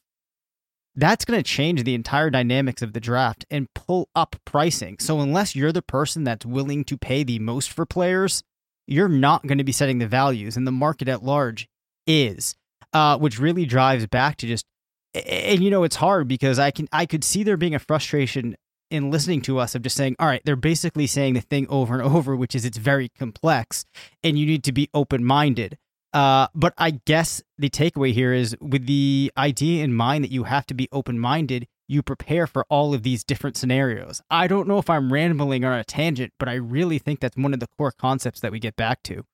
[0.96, 4.96] that's going to change the entire dynamics of the draft and pull up pricing.
[4.98, 8.42] So unless you're the person that's willing to pay the most for players,
[8.86, 11.68] you're not going to be setting the values, and the market at large
[12.06, 12.54] is,
[12.92, 14.66] uh, which really drives back to just.
[15.14, 18.54] And you know it's hard because I can I could see there being a frustration
[18.90, 21.94] in listening to us of just saying, all right, they're basically saying the thing over
[21.94, 23.84] and over, which is it's very complex,
[24.22, 25.78] and you need to be open minded.
[26.16, 30.44] Uh, but I guess the takeaway here is with the idea in mind that you
[30.44, 34.22] have to be open minded, you prepare for all of these different scenarios.
[34.30, 37.52] I don't know if I'm rambling on a tangent, but I really think that's one
[37.52, 39.26] of the core concepts that we get back to.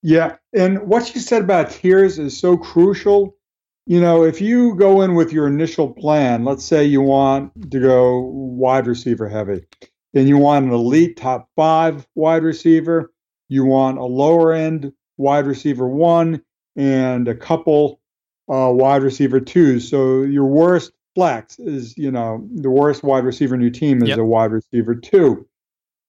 [0.00, 0.36] Yeah.
[0.54, 3.36] And what you said about tiers is so crucial.
[3.84, 7.80] You know, if you go in with your initial plan, let's say you want to
[7.80, 9.66] go wide receiver heavy,
[10.14, 13.12] and you want an elite top five wide receiver,
[13.48, 16.42] you want a lower end wide receiver one
[16.76, 18.00] and a couple
[18.50, 19.88] uh, wide receiver twos.
[19.88, 24.08] So your worst flex is, you know, the worst wide receiver in your team is
[24.08, 24.18] yep.
[24.18, 25.46] a wide receiver two.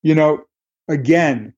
[0.02, 0.44] You know,
[0.88, 1.54] again,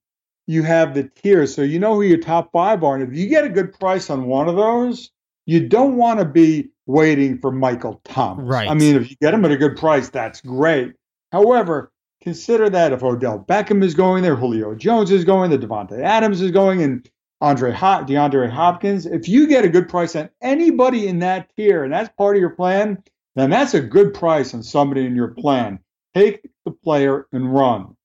[0.47, 2.95] you have the tiers, so you know who your top five are.
[2.95, 5.11] And if you get a good price on one of those,
[5.45, 8.45] you don't want to be waiting for Michael Thomas.
[8.45, 8.69] Right.
[8.69, 10.93] I mean, if you get him at a good price, that's great.
[11.31, 16.01] However, consider that if Odell Beckham is going there, Julio Jones is going, the Davante
[16.01, 17.09] Adams is going, and
[17.43, 19.05] Andre DeAndre Hopkins.
[19.05, 22.39] If you get a good price on anybody in that tier, and that's part of
[22.39, 23.03] your plan,
[23.35, 25.79] then that's a good price on somebody in your plan.
[26.15, 27.97] Take the player and run.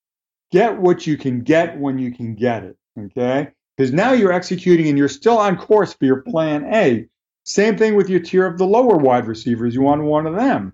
[0.50, 2.76] Get what you can get when you can get it.
[2.98, 3.50] Okay?
[3.76, 7.06] Because now you're executing and you're still on course for your plan A.
[7.44, 9.72] Same thing with your tier of the lower wide receivers.
[9.72, 10.72] You want one of them.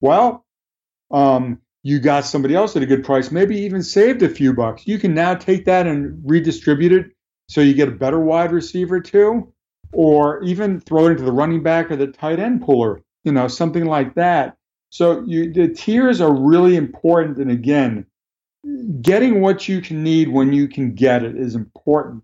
[0.00, 0.46] Well,
[1.10, 4.86] um, you got somebody else at a good price, maybe even saved a few bucks.
[4.86, 7.12] You can now take that and redistribute it
[7.48, 9.52] so you get a better wide receiver too,
[9.92, 13.48] or even throw it into the running back or the tight end puller, you know,
[13.48, 14.56] something like that.
[14.90, 17.38] So you, the tiers are really important.
[17.38, 18.06] And again,
[19.00, 22.22] getting what you can need when you can get it is important.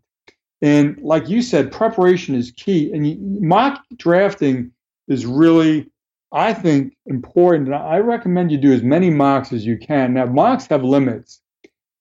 [0.63, 2.93] And like you said, preparation is key.
[2.93, 4.73] And you, mock drafting
[5.09, 5.91] is really,
[6.33, 7.69] I think, important.
[7.69, 10.15] And I recommend you do as many mocks as you can.
[10.15, 11.41] Now, mocks have limits.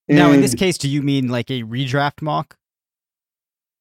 [0.07, 2.57] now, in this case, do you mean like a redraft mock?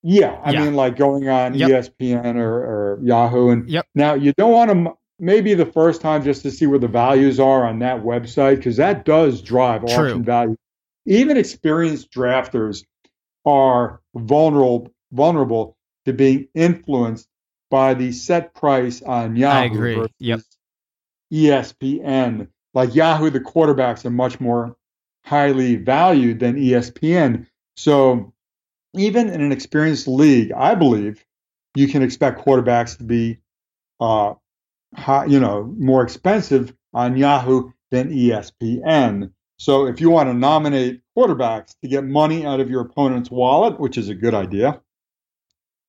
[0.03, 0.65] Yeah, I yeah.
[0.65, 1.71] mean, like going on yep.
[1.71, 3.87] ESPN or, or, Yahoo, and yep.
[3.95, 7.39] now you don't want to maybe the first time just to see where the values
[7.39, 10.07] are on that website because that does drive True.
[10.07, 10.57] auction value.
[11.07, 12.85] Even experienced drafters
[13.45, 17.29] are vulnerable vulnerable to being influenced
[17.71, 19.95] by the set price on Yahoo I agree.
[19.95, 20.41] versus yep.
[21.33, 22.49] ESPN.
[22.75, 24.77] Like Yahoo, the quarterbacks are much more
[25.25, 27.47] highly valued than ESPN.
[27.77, 28.33] So
[28.95, 31.25] even in an experienced league, I believe
[31.75, 33.39] you can expect quarterbacks to be,
[34.01, 34.35] uh,
[34.95, 39.33] high, you know, more expensive on Yahoo than ESPN.
[39.57, 43.79] So if you want to nominate quarterbacks to get money out of your opponent's wallet,
[43.79, 44.81] which is a good idea,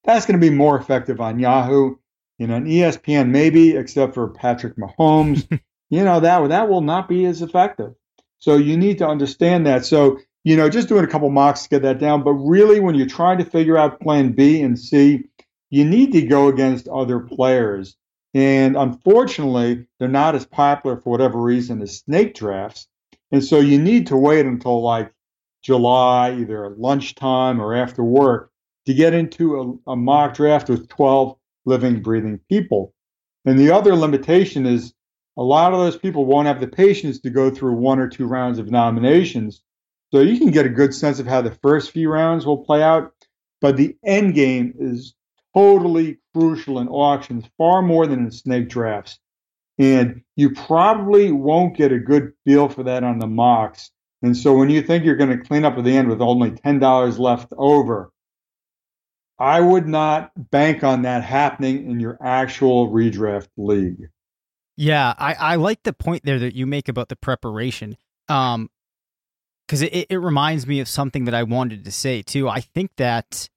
[0.04, 1.96] that's going to be more effective on Yahoo.
[2.38, 5.48] You know, on ESPN maybe, except for Patrick Mahomes,
[5.90, 7.94] you know that that will not be as effective.
[8.40, 9.86] So you need to understand that.
[9.86, 12.24] So you know, just doing a couple mocks to get that down.
[12.24, 15.24] But really, when you're trying to figure out plan B and C,
[15.70, 17.96] you need to go against other players.
[18.34, 22.88] And unfortunately, they're not as popular for whatever reason as snake drafts.
[23.32, 25.12] And so you need to wait until like
[25.62, 28.52] July, either lunchtime or after work,
[28.86, 32.94] to get into a, a mock draft with 12 living, breathing people.
[33.46, 34.94] And the other limitation is
[35.38, 38.28] a lot of those people won't have the patience to go through one or two
[38.28, 39.62] rounds of nominations
[40.14, 42.84] so you can get a good sense of how the first few rounds will play
[42.84, 43.14] out,
[43.62, 45.16] but the end game is
[45.56, 49.18] totally crucial in auctions, far more than in snake drafts.
[49.80, 53.90] And you probably won't get a good feel for that on the mocks.
[54.22, 56.52] And so when you think you're going to clean up at the end with only
[56.52, 58.12] $10 left over,
[59.40, 64.10] I would not bank on that happening in your actual redraft league.
[64.78, 67.98] Yeah, I, I like the point there that you make about the preparation.
[68.30, 68.70] Um,
[69.68, 72.50] because it, it reminds me of something that I wanted to say too.
[72.50, 73.50] I think that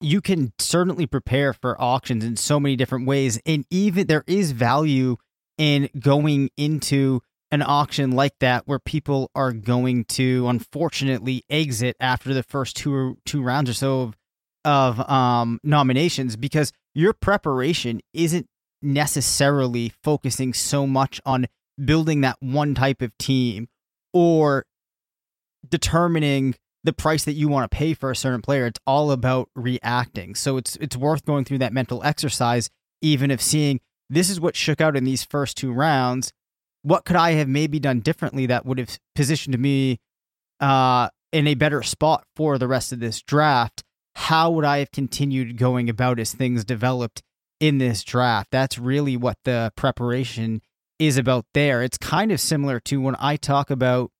[0.00, 4.52] you can certainly prepare for auctions in so many different ways, and even there is
[4.52, 5.16] value
[5.56, 7.20] in going into
[7.50, 13.16] an auction like that where people are going to unfortunately exit after the first two
[13.24, 14.16] two rounds or so of,
[14.64, 18.48] of um, nominations because your preparation isn't
[18.82, 21.46] necessarily focusing so much on
[21.82, 23.68] building that one type of team
[24.12, 24.64] or
[25.68, 26.54] determining
[26.84, 28.66] the price that you want to pay for a certain player.
[28.66, 30.34] It's all about reacting.
[30.34, 34.54] So it's it's worth going through that mental exercise, even if seeing this is what
[34.54, 36.32] shook out in these first two rounds.
[36.82, 39.98] What could I have maybe done differently that would have positioned me
[40.60, 43.82] uh, in a better spot for the rest of this draft?
[44.16, 47.22] How would I have continued going about as things developed
[47.58, 48.50] in this draft?
[48.52, 50.60] That's really what the preparation
[50.98, 51.82] is about there.
[51.82, 54.10] It's kind of similar to when I talk about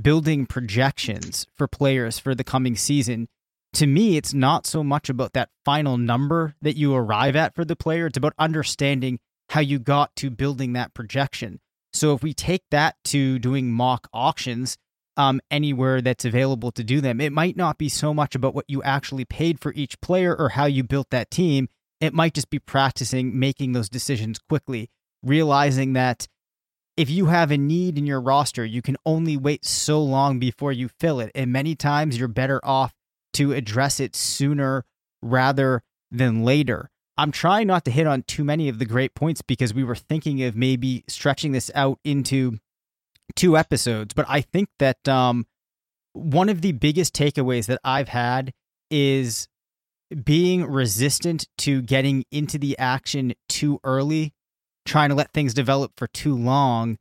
[0.00, 3.28] building projections for players for the coming season.
[3.74, 7.64] To me, it's not so much about that final number that you arrive at for
[7.64, 9.18] the player, it's about understanding
[9.50, 11.60] how you got to building that projection.
[11.92, 14.76] So if we take that to doing mock auctions,
[15.16, 18.66] um, anywhere that's available to do them, it might not be so much about what
[18.68, 21.68] you actually paid for each player or how you built that team.
[22.00, 24.90] It might just be practicing making those decisions quickly,
[25.22, 26.28] realizing that
[26.98, 30.72] if you have a need in your roster, you can only wait so long before
[30.72, 31.30] you fill it.
[31.32, 32.92] And many times you're better off
[33.34, 34.84] to address it sooner
[35.22, 36.90] rather than later.
[37.16, 39.94] I'm trying not to hit on too many of the great points because we were
[39.94, 42.58] thinking of maybe stretching this out into
[43.36, 45.46] two episodes, but I think that um,
[46.14, 48.52] one of the biggest takeaways that I've had
[48.90, 49.46] is
[50.24, 54.32] being resistant to getting into the action too early
[54.88, 56.96] trying to let things develop for too long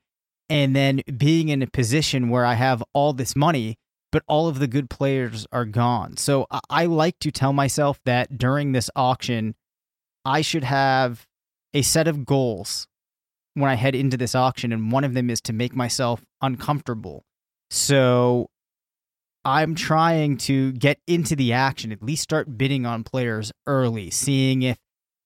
[0.49, 3.77] and then being in a position where I have all this money,
[4.11, 6.17] but all of the good players are gone.
[6.17, 9.55] So I like to tell myself that during this auction,
[10.23, 11.25] I should have
[11.73, 12.87] a set of goals
[13.55, 14.71] when I head into this auction.
[14.71, 17.23] And one of them is to make myself uncomfortable.
[17.69, 18.49] So
[19.43, 24.61] I'm trying to get into the action, at least start bidding on players early, seeing
[24.61, 24.77] if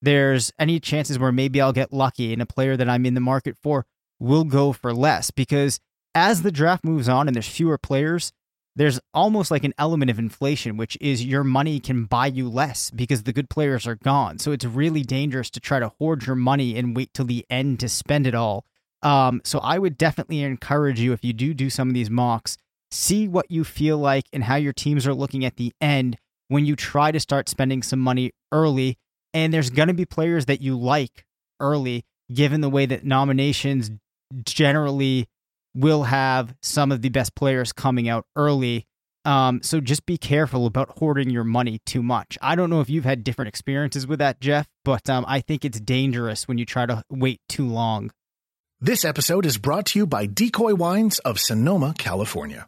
[0.02, 3.20] there's any chances where maybe I'll get lucky and a player that I'm in the
[3.20, 3.86] market for
[4.20, 5.80] will go for less because
[6.14, 8.32] as the draft moves on and there's fewer players,
[8.76, 12.90] there's almost like an element of inflation, which is your money can buy you less
[12.92, 14.40] because the good players are gone.
[14.40, 17.80] So it's really dangerous to try to hoard your money and wait till the end
[17.82, 18.66] to spend it all.
[19.04, 22.58] Um, so I would definitely encourage you if you do do some of these mocks,
[22.92, 26.66] see what you feel like and how your teams are looking at the end when
[26.66, 28.98] you try to start spending some money early
[29.34, 31.26] and there's going to be players that you like
[31.60, 33.92] early, given the way that nominations
[34.44, 35.28] generally
[35.74, 38.86] will have some of the best players coming out early.
[39.24, 42.38] Um, so just be careful about hoarding your money too much.
[42.42, 45.64] I don't know if you've had different experiences with that, Jeff, but um, I think
[45.64, 48.12] it's dangerous when you try to wait too long.
[48.84, 52.68] This episode is brought to you by Decoy Wines of Sonoma, California.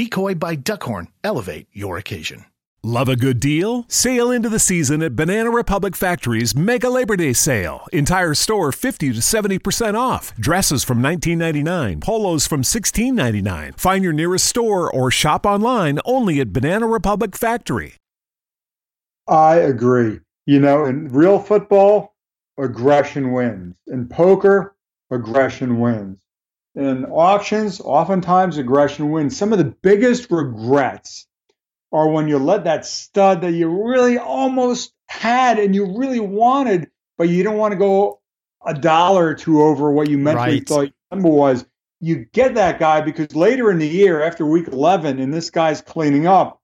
[0.09, 2.45] by Duckhorn elevate your occasion.
[2.83, 3.85] Love a good deal?
[3.89, 7.85] Sail into the season at Banana Republic Factory's Mega Labor Day Sale.
[7.93, 10.35] Entire store 50 to 70% off.
[10.35, 13.79] Dresses from $19.99, polos from $16.99.
[13.79, 17.97] Find your nearest store or shop online only at Banana Republic Factory.
[19.27, 20.19] I agree.
[20.47, 22.15] You know, in real football,
[22.57, 23.75] aggression wins.
[23.85, 24.75] In poker,
[25.11, 26.20] aggression wins.
[26.75, 29.35] In auctions, oftentimes aggression wins.
[29.35, 31.27] Some of the biggest regrets
[31.91, 36.89] are when you let that stud that you really almost had and you really wanted,
[37.17, 38.21] but you don't want to go
[38.65, 40.67] a dollar or two over what you mentally right.
[40.67, 41.65] thought your number was.
[41.99, 45.81] You get that guy because later in the year, after week 11, and this guy's
[45.81, 46.61] cleaning up,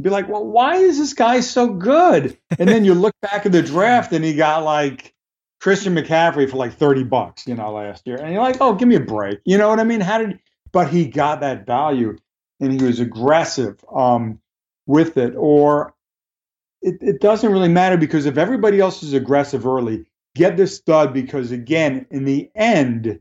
[0.00, 2.36] be like, well, why is this guy so good?
[2.58, 5.13] And then you look back at the draft and he got like
[5.64, 8.18] Christian McCaffrey for like 30 bucks, you know, last year.
[8.18, 9.40] And you're like, oh, give me a break.
[9.46, 10.02] You know what I mean?
[10.02, 10.38] How did,
[10.72, 12.18] but he got that value
[12.60, 13.82] and he was aggressive.
[13.90, 14.40] Um,
[14.86, 15.94] with it, or
[16.82, 20.04] it, it doesn't really matter because if everybody else is aggressive early,
[20.34, 23.18] get this stud because again, in the end,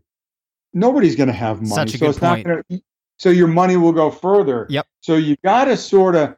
[0.74, 1.92] nobody's going to have money.
[1.92, 2.46] So it's point.
[2.46, 2.64] Gonna,
[3.20, 4.68] so your money will go further.
[4.70, 4.86] Yep.
[5.00, 6.36] So you got to sort of,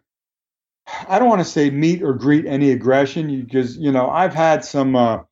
[1.10, 4.64] I don't want to say meet or greet any aggression because you know I've had
[4.64, 5.24] some uh,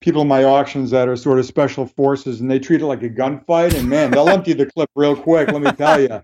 [0.00, 3.02] people in my auctions that are sort of special forces and they treat it like
[3.02, 6.22] a gunfight and man they'll empty the clip real quick let me tell you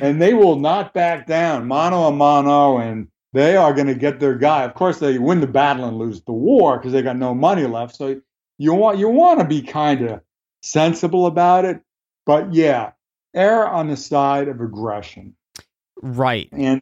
[0.00, 4.20] and they will not back down mano a mano and they are going to get
[4.20, 4.62] their guy.
[4.62, 7.66] Of course they win the battle and lose the war because they got no money
[7.66, 8.20] left so
[8.58, 10.20] you want you want to be kind of
[10.62, 11.82] sensible about it
[12.26, 12.92] but yeah
[13.34, 15.34] err on the side of aggression.
[16.00, 16.48] Right.
[16.52, 16.80] And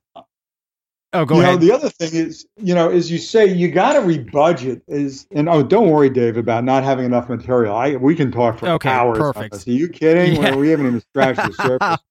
[1.14, 1.60] Oh, go you ahead.
[1.60, 4.80] Know, the other thing is, you know, as you say, you got to rebudget.
[4.88, 7.74] Is and oh, don't worry, Dave, about not having enough material.
[7.74, 9.18] I we can talk for Okay, hours.
[9.18, 9.66] perfect.
[9.66, 10.40] Are you kidding?
[10.40, 10.54] Yeah.
[10.56, 11.98] We, haven't even scratched the surface.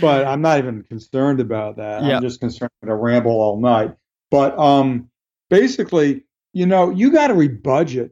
[0.00, 2.02] But I'm not even concerned about that.
[2.02, 2.16] Yeah.
[2.16, 3.94] I'm just concerned to ramble all night.
[4.28, 5.08] But um,
[5.50, 8.10] basically, you know, you got to rebudget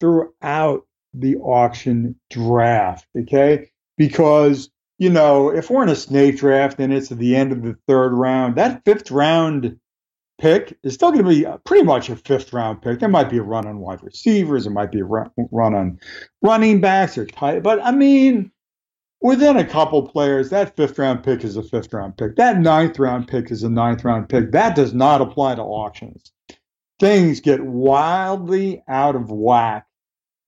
[0.00, 3.70] throughout the auction draft, okay?
[3.96, 4.70] Because
[5.04, 7.76] you know, if we're in a snake draft and it's at the end of the
[7.86, 9.78] third round, that fifth round
[10.38, 13.00] pick is still going to be uh, pretty much a fifth round pick.
[13.00, 16.00] There might be a run on wide receivers, there might be a run, run on
[16.40, 18.50] running backs or tight, but I mean,
[19.20, 22.36] within a couple players, that fifth round pick is a fifth round pick.
[22.36, 24.52] That ninth round pick is a ninth round pick.
[24.52, 26.32] That does not apply to auctions.
[26.98, 29.86] Things get wildly out of whack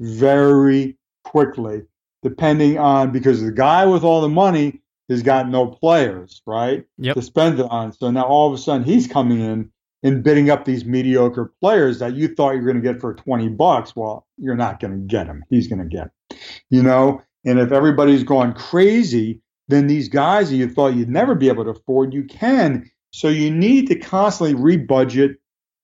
[0.00, 1.82] very quickly,
[2.26, 6.84] depending on because the guy with all the money has got no players, right?
[6.98, 7.14] Yep.
[7.14, 7.92] To spend it on.
[7.92, 9.70] So now all of a sudden he's coming in
[10.02, 13.14] and bidding up these mediocre players that you thought you were going to get for
[13.14, 13.94] 20 bucks.
[13.94, 15.44] Well, you're not going to get him.
[15.50, 16.38] He's going to get, 'em.
[16.68, 21.36] you know, and if everybody's gone crazy, then these guys that you thought you'd never
[21.36, 22.90] be able to afford, you can.
[23.12, 25.36] So you need to constantly rebudget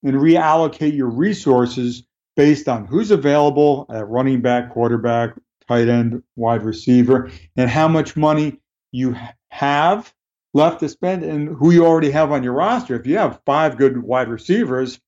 [0.02, 2.02] and reallocate your resources
[2.34, 5.36] based on who's available at running back, quarterback,
[5.66, 8.60] tight end, wide receiver, and how much money
[8.90, 9.16] you
[9.50, 10.12] have
[10.54, 12.94] left to spend and who you already have on your roster.
[12.94, 15.00] If you have five good wide receivers,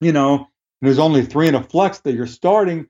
[0.00, 0.48] you know,
[0.80, 2.88] there's only three in a flex that you're starting,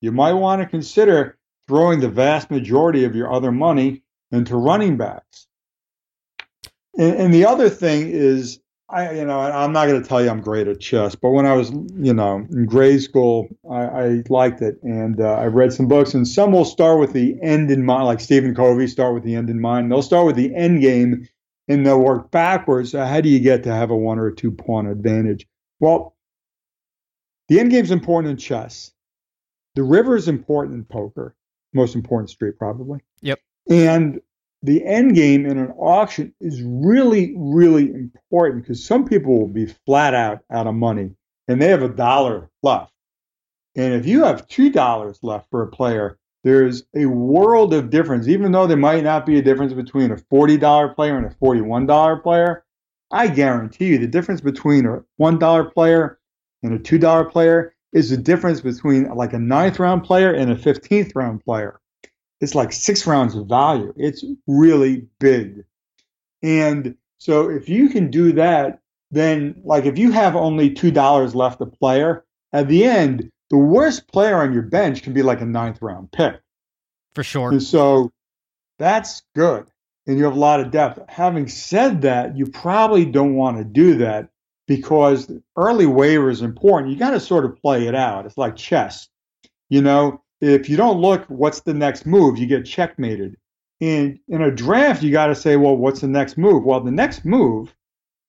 [0.00, 1.36] you might want to consider
[1.68, 5.46] throwing the vast majority of your other money into running backs.
[6.96, 10.30] And, and the other thing is, I, you know, I'm not going to tell you
[10.30, 14.22] I'm great at chess, but when I was, you know, in grade school, I, I
[14.28, 17.72] liked it, and uh, I read some books, and some will start with the end
[17.72, 19.90] in mind, like Stephen Covey, start with the end in mind.
[19.90, 21.28] They'll start with the end game,
[21.66, 22.92] and they'll work backwards.
[22.92, 25.48] So how do you get to have a one or a two pawn advantage?
[25.80, 26.16] Well,
[27.48, 28.92] the end game is important in chess.
[29.74, 31.34] The river is important in poker,
[31.74, 33.00] most important street probably.
[33.22, 33.40] Yep.
[33.68, 34.20] And
[34.62, 39.66] the end game in an auction is really, really important because some people will be
[39.86, 41.10] flat out out of money
[41.48, 42.92] and they have a dollar left.
[43.76, 48.28] And if you have two dollars left for a player, there's a world of difference.
[48.28, 52.22] Even though there might not be a difference between a $40 player and a $41
[52.22, 52.64] player,
[53.10, 56.18] I guarantee you the difference between a $1 player
[56.62, 60.56] and a $2 player is the difference between like a ninth round player and a
[60.56, 61.80] 15th round player.
[62.40, 63.92] It's like six rounds of value.
[63.96, 65.64] It's really big.
[66.42, 68.80] And so if you can do that,
[69.10, 74.08] then like if you have only $2 left a player, at the end, the worst
[74.08, 76.40] player on your bench can be like a ninth round pick.
[77.14, 77.50] For sure.
[77.50, 78.12] And so
[78.78, 79.66] that's good.
[80.06, 81.00] And you have a lot of depth.
[81.08, 84.28] Having said that, you probably don't want to do that
[84.68, 86.92] because early waiver is important.
[86.92, 88.26] You got to sort of play it out.
[88.26, 89.08] It's like chess.
[89.68, 92.38] You know, if you don't look, what's the next move?
[92.38, 93.36] You get checkmated.
[93.80, 96.64] And in a draft, you got to say, well, what's the next move?
[96.64, 97.74] Well, the next move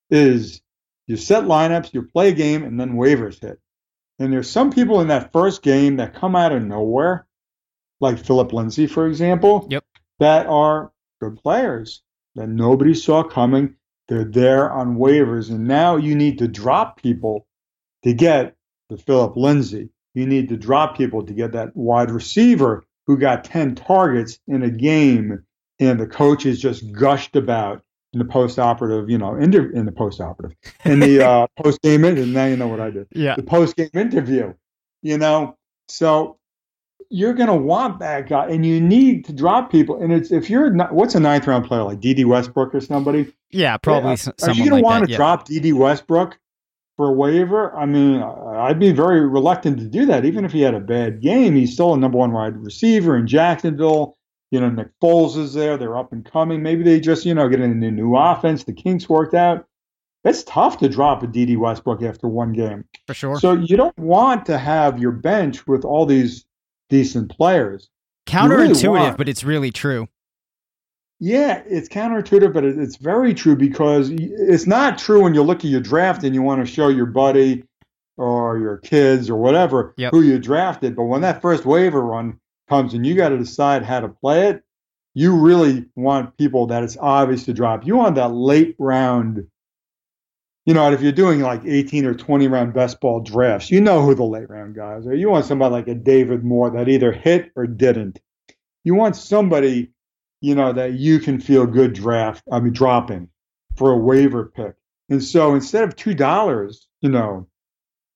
[0.10, 0.62] is
[1.08, 3.60] you set lineups, you play a game, and then waivers hit.
[4.20, 7.28] And there's some people in that first game that come out of nowhere,
[8.02, 9.86] like Phillip Lindsay, for example, Yep.
[10.20, 10.92] that are
[11.22, 12.04] good players
[12.36, 13.76] that nobody saw coming.
[14.08, 17.48] They're there on waivers, and now you need to drop people
[18.04, 18.56] to get
[18.90, 19.90] the Phillip Lindsay.
[20.18, 24.64] You need to drop people to get that wide receiver who got 10 targets in
[24.64, 25.44] a game,
[25.80, 30.58] and the coaches just gushed about in the post-operative, you know, inter- in the post-operative,
[30.86, 33.36] in the uh, post-game, and now you know what I did Yeah.
[33.36, 34.54] the post game interview.
[35.04, 35.56] You know,
[35.88, 36.38] so
[37.10, 40.02] you're going to want that guy, and you need to drop people.
[40.02, 43.32] And it's if you're not, what's a ninth round player like Dede Westbrook or somebody?
[43.52, 45.18] Yeah, probably Yeah, Are you going like to want to yeah.
[45.18, 46.38] drop Dede Westbrook
[46.98, 47.74] for a waiver?
[47.76, 50.26] I mean, I'd be very reluctant to do that.
[50.26, 53.28] Even if he had a bad game, he's still a number one wide receiver in
[53.28, 54.18] Jacksonville.
[54.52, 55.78] You know, Nick Foles is there.
[55.78, 56.64] They're up and coming.
[56.64, 58.64] Maybe they just, you know, get in a new offense.
[58.64, 59.66] The Kinks worked out.
[60.24, 62.84] It's tough to drop a Dede Westbrook after one game.
[63.06, 63.40] for sure.
[63.40, 66.46] So you don't want to have your bench with all these
[66.90, 67.90] decent players.
[68.26, 70.08] Counterintuitive, want- but it's really true.
[71.20, 75.60] Yeah, it's counterintuitive, but it- it's very true because it's not true when you look
[75.60, 77.64] at your draft and you want to show your buddy
[78.18, 80.12] or your kids or whatever Yep.
[80.12, 80.96] who you drafted.
[80.96, 82.40] But when that first waiver run
[82.70, 84.64] comes and you got to decide how to play it,
[85.16, 87.86] you really want people that it's obvious to drop.
[87.86, 89.48] You want that late round.
[90.68, 94.02] You know, if you're doing like 18 or 20 round best ball drafts, you know
[94.02, 95.16] who the late round guys are.
[95.16, 98.20] You want somebody like a David Moore that either hit or didn't.
[98.84, 99.92] You want somebody
[100.42, 103.30] you know, that you can feel good draft, I mean, dropping
[103.76, 104.76] for a waiver pick.
[105.10, 107.48] And so instead of two dollars, you know,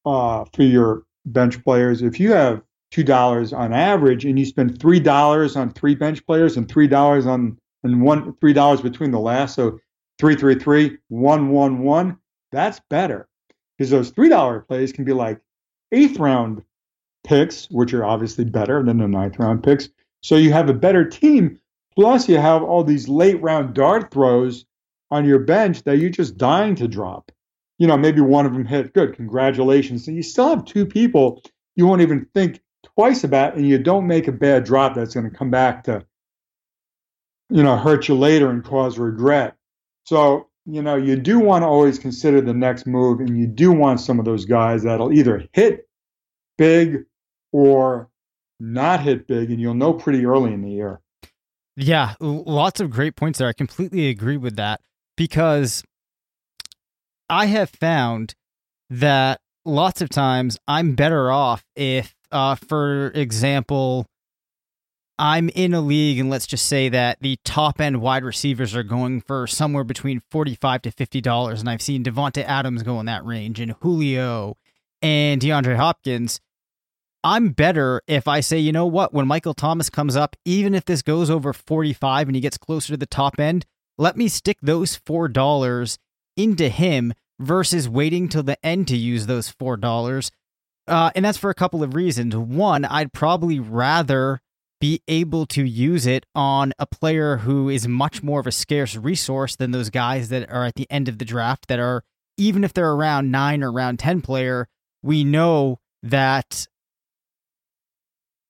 [0.05, 2.61] uh, for your bench players, if you have
[2.91, 6.87] two dollars on average and you spend three dollars on three bench players and three
[6.87, 9.79] dollars on and one three dollars between the last, so
[10.19, 12.17] three three three one one one,
[12.51, 13.27] that's better
[13.77, 15.39] because those three dollar plays can be like
[15.91, 16.61] eighth round
[17.23, 19.89] picks, which are obviously better than the ninth round picks.
[20.21, 21.59] So you have a better team.
[21.95, 24.65] Plus, you have all these late round dart throws
[25.09, 27.31] on your bench that you're just dying to drop.
[27.77, 28.93] You know, maybe one of them hit.
[28.93, 30.07] Good, congratulations.
[30.07, 31.41] And you still have two people
[31.75, 32.61] you won't even think
[32.95, 36.05] twice about, and you don't make a bad drop that's going to come back to,
[37.49, 39.55] you know, hurt you later and cause regret.
[40.05, 43.71] So, you know, you do want to always consider the next move, and you do
[43.71, 45.87] want some of those guys that'll either hit
[46.57, 47.05] big
[47.51, 48.09] or
[48.59, 51.00] not hit big, and you'll know pretty early in the year.
[51.83, 53.47] Yeah, lots of great points there.
[53.47, 54.81] I completely agree with that
[55.17, 55.83] because
[57.27, 58.35] I have found
[58.91, 64.05] that lots of times I'm better off if, uh, for example,
[65.17, 68.83] I'm in a league and let's just say that the top end wide receivers are
[68.83, 73.07] going for somewhere between forty-five to fifty dollars, and I've seen Davante Adams go in
[73.07, 74.55] that range, and Julio
[75.01, 76.39] and DeAndre Hopkins.
[77.23, 80.85] I'm better if I say, you know what, when Michael Thomas comes up, even if
[80.85, 83.65] this goes over 45 and he gets closer to the top end,
[83.97, 85.97] let me stick those $4
[86.35, 90.31] into him versus waiting till the end to use those $4.
[90.87, 92.35] Uh, and that's for a couple of reasons.
[92.35, 94.41] One, I'd probably rather
[94.79, 98.95] be able to use it on a player who is much more of a scarce
[98.95, 102.03] resource than those guys that are at the end of the draft that are,
[102.35, 104.67] even if they're around nine or around 10 player,
[105.03, 106.67] we know that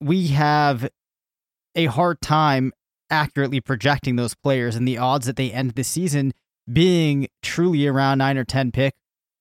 [0.01, 0.89] we have
[1.75, 2.73] a hard time
[3.09, 6.33] accurately projecting those players and the odds that they end the season
[6.71, 8.93] being truly around 9 or 10 pick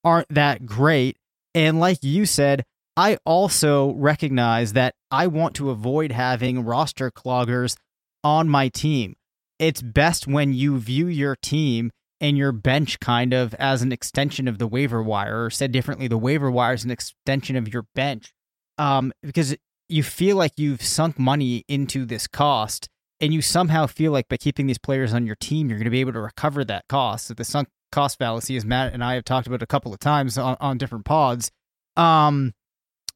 [0.05, 1.17] aren't that great
[1.55, 2.65] and like you said
[2.97, 7.77] I also recognize that I want to avoid having roster cloggers
[8.23, 9.15] on my team.
[9.59, 14.49] It's best when you view your team and your bench kind of as an extension
[14.49, 17.87] of the waiver wire, or said differently, the waiver wire is an extension of your
[17.95, 18.35] bench.
[18.77, 19.57] Um, because
[19.91, 22.89] you feel like you've sunk money into this cost
[23.21, 25.91] and you somehow feel like by keeping these players on your team you're going to
[25.91, 27.27] be able to recover that cost.
[27.27, 29.99] So the sunk cost fallacy as matt and i have talked about a couple of
[29.99, 31.51] times on, on different pods
[31.97, 32.53] um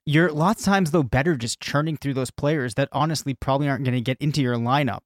[0.07, 3.85] you're lots of times though better just churning through those players that honestly probably aren't
[3.85, 5.01] going to get into your lineup.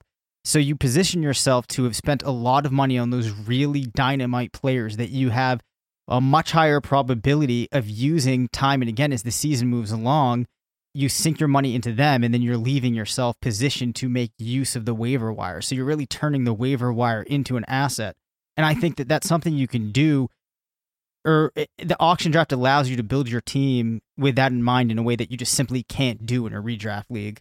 [0.45, 4.53] So you position yourself to have spent a lot of money on those really dynamite
[4.53, 5.61] players that you have
[6.09, 10.47] a much higher probability of using time and again as the season moves along
[10.95, 14.74] you sink your money into them and then you're leaving yourself positioned to make use
[14.74, 15.61] of the waiver wire.
[15.61, 18.16] So you're really turning the waiver wire into an asset.
[18.57, 20.28] And I think that that's something you can do
[21.24, 24.91] or eh, the auction draft allows you to build your team with that in mind
[24.91, 27.41] in a way that you just simply can't do in a redraft league.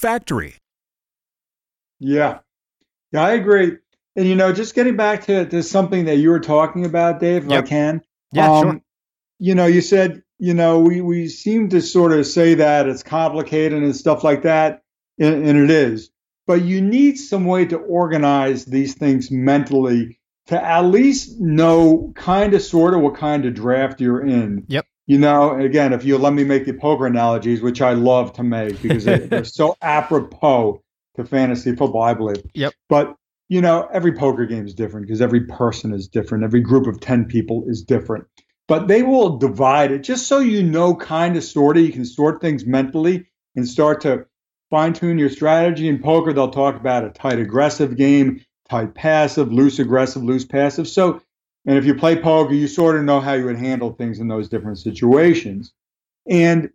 [0.01, 0.55] Factory.
[1.99, 2.39] Yeah.
[3.11, 3.77] Yeah, I agree.
[4.15, 7.45] And you know, just getting back to, to something that you were talking about, Dave,
[7.45, 7.63] if Yep.
[7.63, 8.01] I can.
[8.33, 8.81] Yeah, Um, sure.
[9.37, 13.03] You know, you said, you know, we, we seem to sort of say that it's
[13.03, 14.81] complicated and stuff like that,
[15.19, 16.09] and, and it is.
[16.47, 22.55] But you need some way to organize these things mentally to at least know kind
[22.55, 24.65] of sort of what kind of draft you're in.
[24.67, 24.85] Yep.
[25.11, 28.43] You know, again, if you let me make the poker analogies, which I love to
[28.43, 30.81] make because they, they're so apropos
[31.17, 32.41] to fantasy football, I believe.
[32.53, 32.73] Yep.
[32.87, 33.17] But
[33.49, 36.45] you know, every poker game is different because every person is different.
[36.45, 38.23] Every group of 10 people is different.
[38.69, 42.05] But they will divide it just so you know kind of sort of you can
[42.05, 44.25] sort things mentally and start to
[44.69, 45.89] fine tune your strategy.
[45.89, 50.87] In poker, they'll talk about a tight aggressive game, tight passive, loose aggressive, loose passive.
[50.87, 51.21] So,
[51.65, 54.27] and if you play poker, you sort of know how you would handle things in
[54.27, 55.73] those different situations.
[56.27, 56.71] And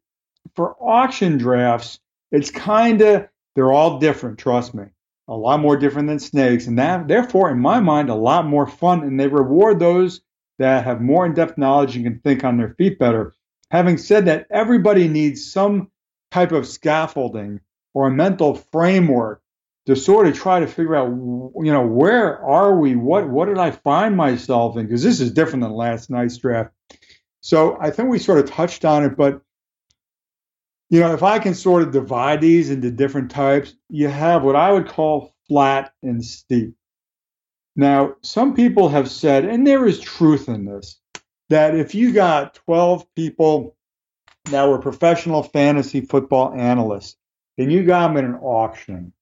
[0.54, 1.98] for auction drafts,
[2.30, 4.84] it's kind of, they're all different, trust me.
[5.28, 6.68] A lot more different than snakes.
[6.68, 9.02] And that, therefore, in my mind, a lot more fun.
[9.02, 10.20] And they reward those
[10.58, 13.34] that have more in depth knowledge and can think on their feet better.
[13.70, 15.90] Having said that, everybody needs some
[16.30, 17.60] type of scaffolding
[17.92, 19.42] or a mental framework
[19.86, 22.96] to sort of try to figure out, you know, where are we?
[22.96, 24.86] What what did I find myself in?
[24.86, 26.70] Because this is different than last night's draft.
[27.40, 29.40] So I think we sort of touched on it, but
[30.90, 34.56] you know, if I can sort of divide these into different types, you have what
[34.56, 36.74] I would call flat and steep.
[37.74, 40.98] Now, some people have said, and there is truth in this,
[41.50, 43.76] that if you got 12 people
[44.46, 47.16] that were professional fantasy football analysts
[47.58, 49.12] and you got them in an auction,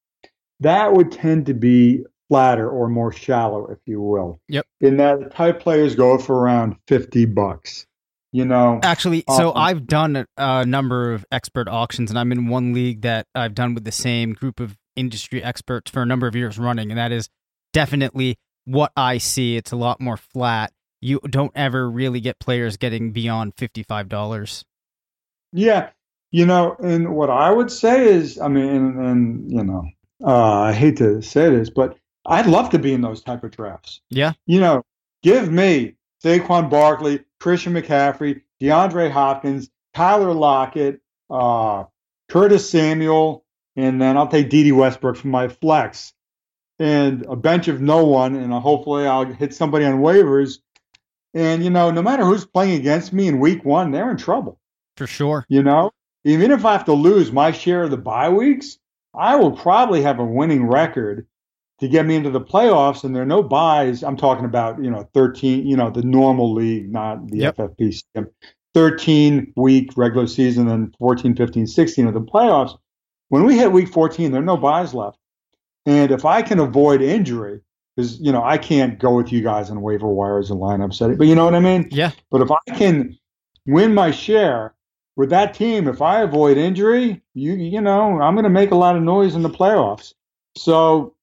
[0.64, 4.40] that would tend to be flatter or more shallow, if you will.
[4.48, 4.66] Yep.
[4.80, 7.86] In that the type players go for around 50 bucks.
[8.32, 12.48] You know, Actually, so Um, I've done a, number of expert auctions, and I'm in
[12.48, 16.26] one league that I've done with the same group of industry experts for a number
[16.26, 17.28] of years running, and that is
[17.72, 19.56] definitely what I see.
[19.56, 20.72] It's a lot more flat.
[21.00, 24.64] You don't ever really get players getting beyond fifty-five dollars.
[25.52, 25.90] Yeah,
[26.32, 29.84] you know, and what I would say is, I mean, and, and you know,
[30.24, 33.50] uh, I hate to say this, but I'd love to be in those type of
[33.50, 34.00] drafts.
[34.10, 34.32] Yeah.
[34.46, 34.84] You know,
[35.22, 41.00] give me Saquon Barkley, Christian McCaffrey, DeAndre Hopkins, Tyler Lockett,
[41.30, 41.84] uh,
[42.30, 43.44] Curtis Samuel,
[43.76, 46.12] and then I'll take Dede Westbrook for my flex,
[46.78, 50.58] and a bench of no one, and hopefully I'll hit somebody on waivers.
[51.34, 54.58] And you know, no matter who's playing against me in week one, they're in trouble.
[54.96, 55.44] For sure.
[55.48, 55.90] You know,
[56.24, 58.78] even if I have to lose my share of the bye weeks,
[59.18, 61.26] I will probably have a winning record
[61.80, 63.04] to get me into the playoffs.
[63.04, 64.02] And there are no byes.
[64.02, 67.56] I'm talking about, you know, 13, you know, the normal league, not the Yep.
[67.56, 68.02] FFP.
[68.74, 72.76] 13 week regular season and 14, 15, 16 of the playoffs.
[73.28, 75.18] When we hit week 14, there are no byes left.
[75.86, 77.60] And if I can avoid injury,
[77.94, 81.16] because, you know, I can't go with you guys on waiver wires and lineup setting,
[81.16, 81.88] but you know what I mean?
[81.92, 82.10] Yeah.
[82.30, 83.16] But if I can
[83.66, 84.74] win my share
[85.16, 88.76] with that team, if I avoid injury, you you know, I'm going to make a
[88.76, 90.14] lot of noise in the playoffs.
[90.56, 91.14] So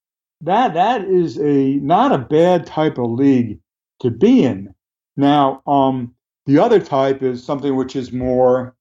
[0.41, 3.59] that that is a not a bad type of league
[4.01, 4.73] to be in.
[5.17, 6.15] Now, um,
[6.45, 8.75] the other type is something which is more.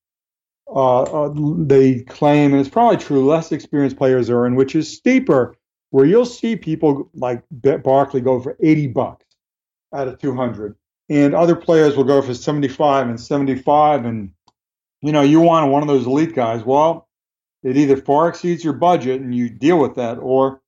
[0.72, 4.88] Uh, uh, they claim, and it's probably true, less experienced players are in, which is
[4.96, 5.56] steeper,
[5.90, 9.26] where you'll see people like Barkley go for 80 bucks
[9.92, 10.76] out of 200
[11.10, 14.30] and other players will go for 75 and 75 and
[15.02, 17.08] you know you want one of those elite guys well
[17.62, 20.62] it either far exceeds your budget and you deal with that or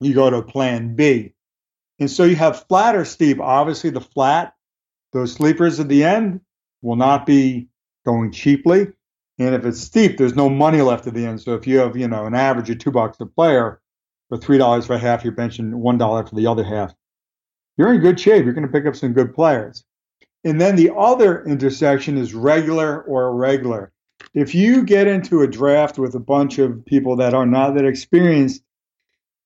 [0.00, 1.32] you go to plan b.
[2.00, 4.54] And so you have flat or steep obviously the flat
[5.12, 6.40] those sleepers at the end
[6.82, 7.68] will not be
[8.04, 8.88] going cheaply.
[9.38, 11.40] And if it's steep there's no money left at the end.
[11.40, 13.80] So if you have you know an average of two bucks a player
[14.28, 16.94] for three dollars for half you're benching one dollar for the other half.
[17.76, 18.44] You're in good shape.
[18.44, 19.84] You're going to pick up some good players.
[20.44, 23.92] And then the other intersection is regular or irregular.
[24.34, 27.84] If you get into a draft with a bunch of people that are not that
[27.84, 28.62] experienced,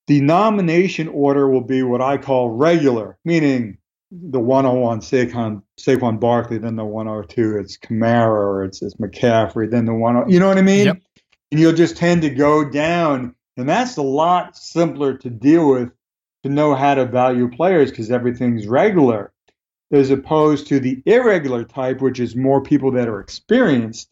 [0.08, 3.78] the nomination order will be what I call regular, meaning
[4.10, 9.84] the 101 Saquon, Saquon Barkley, then the 102 it's Kamara or it's, it's McCaffrey, then
[9.84, 10.86] the 10, you know what I mean?
[10.86, 11.02] Yep.
[11.50, 13.34] And you'll just tend to go down.
[13.56, 15.92] And that's a lot simpler to deal with
[16.44, 19.32] to know how to value players because everything's regular,
[19.90, 24.10] as opposed to the irregular type, which is more people that are experienced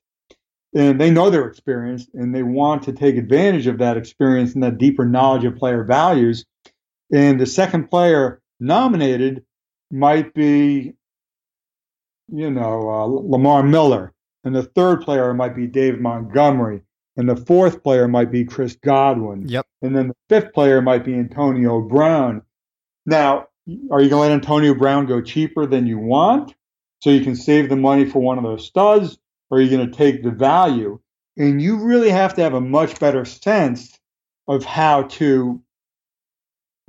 [0.76, 4.62] and they know they're experienced and they want to take advantage of that experience and
[4.62, 6.44] that deeper knowledge of player values.
[7.10, 9.44] And the second player nominated
[9.90, 10.92] might be,
[12.28, 14.12] you know, uh, Lamar Miller,
[14.44, 16.82] and the third player might be Dave Montgomery,
[17.16, 19.48] and the fourth player might be Chris Godwin.
[19.48, 19.66] Yep.
[19.80, 22.42] And then the fifth player might be Antonio Brown.
[23.06, 23.48] Now,
[23.90, 26.54] are you going to let Antonio Brown go cheaper than you want
[27.00, 29.18] so you can save the money for one of those studs?
[29.50, 31.00] Or are you going to take the value?
[31.36, 33.98] And you really have to have a much better sense
[34.48, 35.62] of how to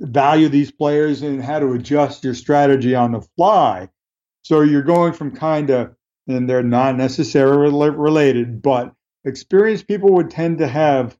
[0.00, 3.88] value these players and how to adjust your strategy on the fly.
[4.42, 5.94] So you're going from kind of,
[6.28, 8.92] and they're not necessarily related, but
[9.24, 11.18] experienced people would tend to have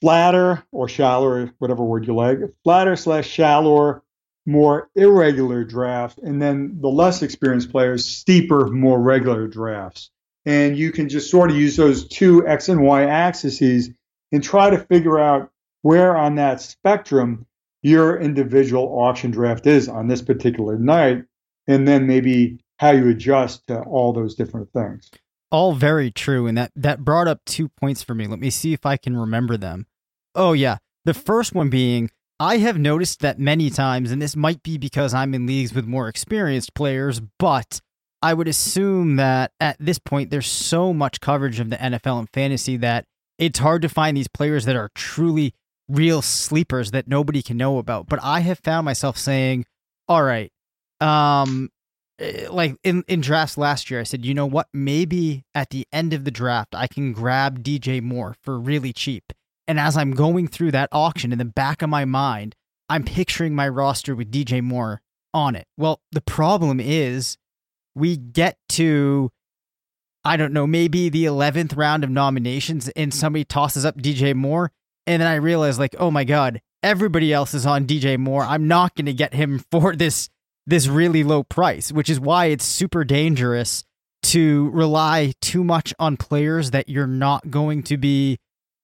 [0.00, 4.02] flatter or shallower, whatever word you like, flatter slash shallower,
[4.46, 10.10] more irregular draft, and then the less experienced players, steeper, more regular drafts.
[10.44, 13.90] And you can just sort of use those two X and Y axes
[14.32, 15.50] and try to figure out
[15.82, 17.46] where on that spectrum
[17.82, 21.24] your individual auction draft is on this particular night,
[21.66, 25.10] and then maybe how you adjust to all those different things.
[25.50, 28.26] All very true, and that that brought up two points for me.
[28.26, 29.86] Let me see if I can remember them.
[30.34, 34.62] Oh yeah, the first one being I have noticed that many times, and this might
[34.62, 37.80] be because I'm in leagues with more experienced players, but
[38.20, 42.28] I would assume that at this point there's so much coverage of the NFL and
[42.30, 43.06] fantasy that
[43.38, 45.54] it's hard to find these players that are truly
[45.88, 48.06] real sleepers that nobody can know about.
[48.06, 49.64] But I have found myself saying,
[50.08, 50.50] all right,
[51.00, 51.70] um,
[52.18, 54.68] eh, like in, in drafts last year, I said, you know what?
[54.74, 59.32] Maybe at the end of the draft, I can grab DJ Moore for really cheap.
[59.68, 62.54] And as I'm going through that auction in the back of my mind,
[62.88, 65.00] I'm picturing my roster with DJ Moore
[65.34, 65.66] on it.
[65.76, 67.36] Well, the problem is
[67.94, 69.30] we get to,
[70.24, 74.70] I don't know, maybe the 11th round of nominations and somebody tosses up DJ Moore.
[75.06, 78.42] And then I realize, like, oh my God, everybody else is on DJ Moore.
[78.42, 80.28] I'm not going to get him for this
[80.68, 83.84] this really low price, which is why it's super dangerous
[84.24, 88.38] to rely too much on players that you're not going to be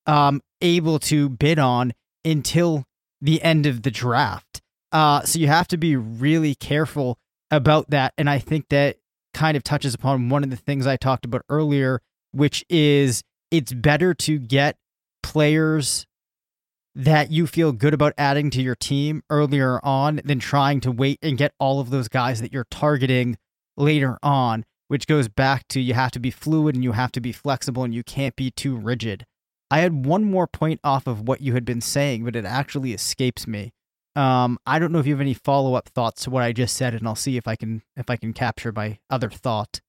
[0.07, 1.93] um, able to bid on
[2.25, 2.85] until
[3.21, 4.63] the end of the draft.
[4.91, 7.19] Uh, so you have to be really careful
[7.51, 8.15] about that.
[8.17, 8.97] And I think that
[9.35, 12.01] kind of touches upon one of the things I talked about earlier,
[12.33, 14.77] which is it's better to get
[15.23, 16.07] players
[16.95, 21.19] that you feel good about adding to your team earlier on than trying to wait
[21.23, 23.39] and get all of those guys that you're targeting
[23.77, 27.21] later on, which goes back to you have to be fluid and you have to
[27.21, 29.25] be flexible and you can't be too rigid.
[29.73, 32.93] I had one more point off of what you had been saying, but it actually
[32.93, 33.73] escapes me.
[34.15, 36.77] Um, I don't know if you have any follow up thoughts to what I just
[36.77, 39.81] said, and I'll see if I can if I can capture my other thought.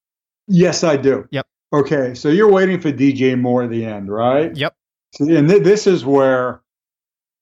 [0.48, 1.28] Yes, I do.
[1.32, 1.46] Yep.
[1.74, 4.56] Okay, so you're waiting for DJ Moore at the end, right?
[4.56, 4.74] Yep.
[5.16, 6.62] So, and th- this is where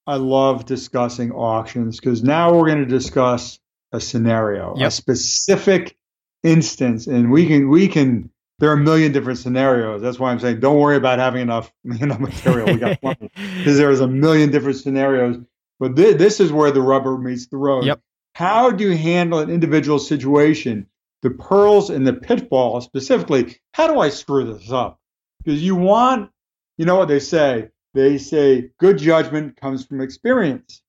[0.08, 3.60] I love discussing auctions because now we're going to discuss
[3.92, 4.88] a scenario, Yep.
[4.88, 5.96] a specific
[6.42, 8.31] instance, and we can we can.
[8.62, 10.04] There are a million different scenarios.
[10.04, 12.68] That's why I'm saying don't worry about having enough enough material.
[12.68, 15.38] We got plenty because there's a million different scenarios.
[15.80, 17.86] But thi- this is where the rubber meets the road.
[17.86, 18.00] Yep.
[18.36, 20.86] How do you handle an individual situation?
[21.24, 25.00] The pearls and the pitfalls, specifically, how do I screw this up?
[25.44, 26.30] Because you want,
[26.78, 27.70] you know what they say?
[27.96, 30.84] They say good judgment comes from experience,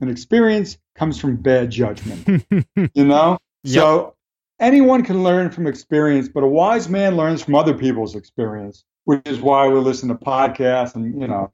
[0.00, 2.46] and experience comes from bad judgment.
[2.94, 3.38] you know?
[3.64, 3.82] Yep.
[3.82, 4.14] So
[4.60, 9.22] anyone can learn from experience, but a wise man learns from other people's experience, which
[9.26, 11.52] is why we listen to podcasts and, you know,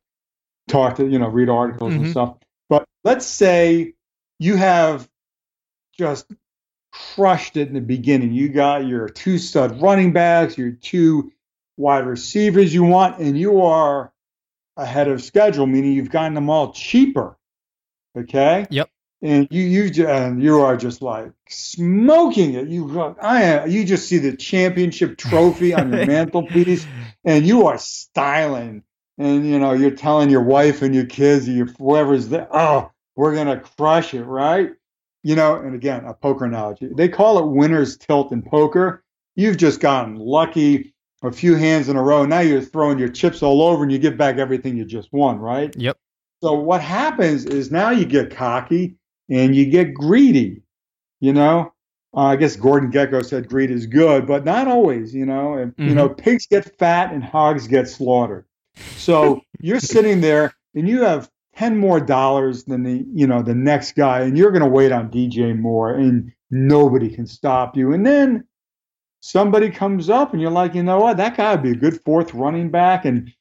[0.69, 1.97] talk to, you know, read articles Mhm.
[1.97, 2.37] and stuff.
[2.69, 3.95] But let's say
[4.39, 5.09] you have
[5.97, 6.33] just
[6.93, 8.33] crushed it in the beginning.
[8.33, 11.33] You got your two stud running backs, your two
[11.77, 14.13] wide receivers you want, and you are
[14.77, 17.37] ahead of schedule, meaning you've gotten them all cheaper.
[18.17, 18.67] Okay.
[18.71, 18.91] Yep.
[19.25, 22.69] And you you and you are just like smoking it.
[22.69, 26.87] You go- I am, you just see the championship trophy on your mantelpiece,
[27.25, 28.83] and you are styling.
[29.17, 33.35] And you know you're telling your wife and your kids, your whoever's there, oh, we're
[33.35, 34.73] gonna crush it, right?
[35.23, 35.57] You know.
[35.57, 36.91] And again, a poker analogy.
[36.95, 39.05] They call it winner's tilt in poker.
[39.37, 42.27] You've just gotten lucky a few hands in a row.
[42.27, 45.39] Now you're throwing your chips all over and you give back everything you just won,
[45.39, 45.75] right?
[45.79, 45.97] Yep.
[46.43, 48.97] So what happens is now you get cocky
[49.29, 50.63] and you get greedy.
[51.21, 51.73] You know,
[52.15, 55.15] uh, I guess Gordon Gekko said greed is good, but not always.
[55.15, 58.45] You know, and you know pigs get fat and hogs get slaughtered.
[58.97, 63.55] So you're sitting there and you have ten more dollars than the you know the
[63.55, 67.93] next guy, and you're going to wait on DJ Moore, and nobody can stop you.
[67.93, 68.45] And then
[69.21, 72.01] somebody comes up and you're like, you know what, that guy would be a good
[72.03, 73.33] fourth running back, and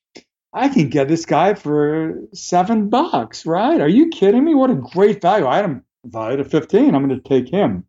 [0.53, 3.81] I can get this guy for seven bucks, right?
[3.81, 4.53] Are you kidding me?
[4.53, 5.47] What a great value!
[5.47, 6.93] I had him valued at fifteen.
[6.93, 7.85] I'm going to take him.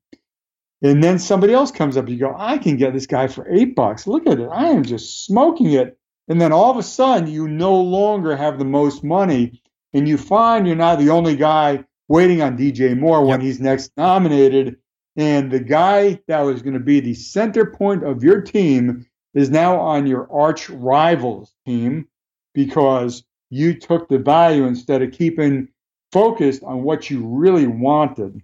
[0.82, 2.08] And then somebody else comes up.
[2.08, 4.06] You go, I can get this guy for eight bucks.
[4.06, 4.48] Look at it.
[4.50, 5.98] I am just smoking it.
[6.28, 9.62] And then all of a sudden, you no longer have the most money,
[9.92, 13.92] and you find you're not the only guy waiting on DJ Moore when he's next
[13.96, 14.76] nominated.
[15.16, 19.50] And the guy that was going to be the center point of your team is
[19.50, 22.08] now on your arch rivals team
[22.54, 25.68] because you took the value instead of keeping
[26.12, 28.40] focused on what you really wanted.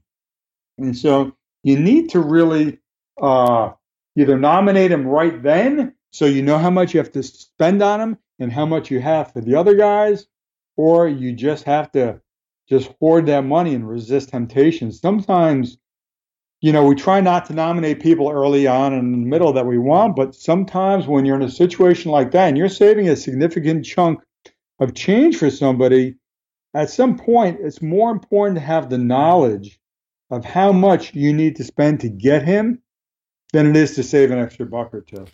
[0.79, 2.79] And so you need to really
[3.21, 3.73] uh,
[4.17, 8.01] either nominate him right then so you know how much you have to spend on
[8.01, 10.27] him and how much you have for the other guys,
[10.77, 12.21] or you just have to
[12.69, 14.93] just hoard that money and resist temptation.
[14.93, 15.79] Sometimes,
[16.61, 19.67] you know, we try not to nominate people early on and in the middle that
[19.67, 23.17] we want, but sometimes when you're in a situation like that and you're saving a
[23.17, 24.21] significant chunk
[24.79, 26.17] of change for somebody,
[26.75, 29.79] at some point it's more important to have the knowledge
[30.31, 32.81] of how much you need to spend to get him
[33.53, 35.27] than it is to save an extra buck or two.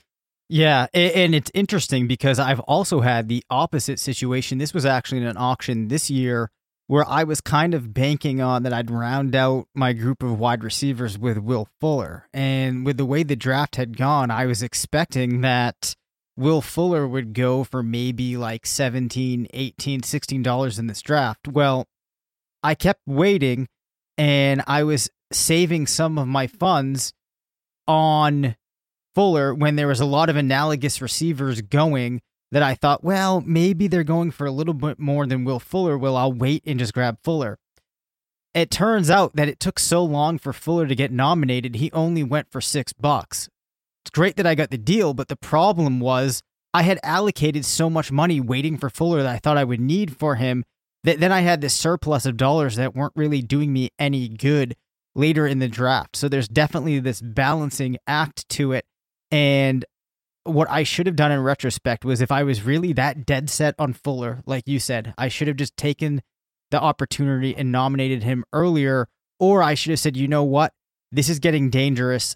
[0.49, 4.59] Yeah, and it's interesting because I've also had the opposite situation.
[4.59, 6.53] This was actually in an auction this year
[6.87, 10.62] where I was kind of banking on that I'd round out my group of wide
[10.62, 12.28] receivers with Will Fuller.
[12.32, 15.95] And with the way the draft had gone, I was expecting that
[16.37, 21.49] Will Fuller would go for maybe like 17, 18, 16 dollars in this draft.
[21.49, 21.87] Well,
[22.62, 23.68] I kept waiting
[24.16, 27.12] and I was saving some of my funds
[27.89, 28.57] on
[29.14, 32.20] Fuller when there was a lot of analogous receivers going
[32.53, 35.99] that I thought, well, maybe they're going for a little bit more than Will Fuller.
[35.99, 37.59] Well, I'll wait and just grab Fuller.
[38.55, 42.22] It turns out that it took so long for Fuller to get nominated, he only
[42.22, 43.49] went for six bucks.
[44.03, 46.42] It's great that I got the deal, but the problem was
[46.72, 50.16] I had allocated so much money waiting for Fuller that I thought I would need
[50.16, 50.64] for him
[51.05, 54.74] that then I had this surplus of dollars that weren't really doing me any good
[55.14, 56.16] later in the draft.
[56.16, 58.84] So there's definitely this balancing act to it.
[59.30, 59.84] And
[60.47, 63.74] what I should have done in retrospect was if I was really that dead set
[63.78, 66.22] on Fuller, like you said, I should have just taken
[66.70, 69.09] the opportunity and nominated him earlier.
[69.38, 70.72] Or I should have said, you know what?
[71.12, 72.34] This is getting dangerous.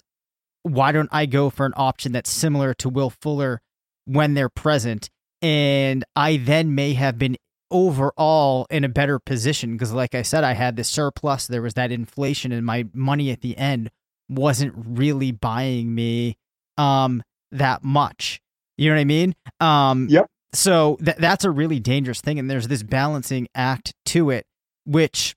[0.63, 3.63] Why don't I go for an option that's similar to Will Fuller
[4.05, 5.09] when they're present?
[5.41, 7.37] And I then may have been
[7.71, 11.47] overall in a better position because, like I said, I had the surplus.
[11.47, 13.91] There was that inflation, and my money at the end
[14.29, 16.37] wasn't really buying me
[16.77, 17.23] um,
[17.53, 18.41] that much.
[18.77, 19.35] You know what I mean?
[19.61, 20.27] Um, Yep.
[20.53, 24.47] So th- that's a really dangerous thing, and there's this balancing act to it,
[24.85, 25.37] which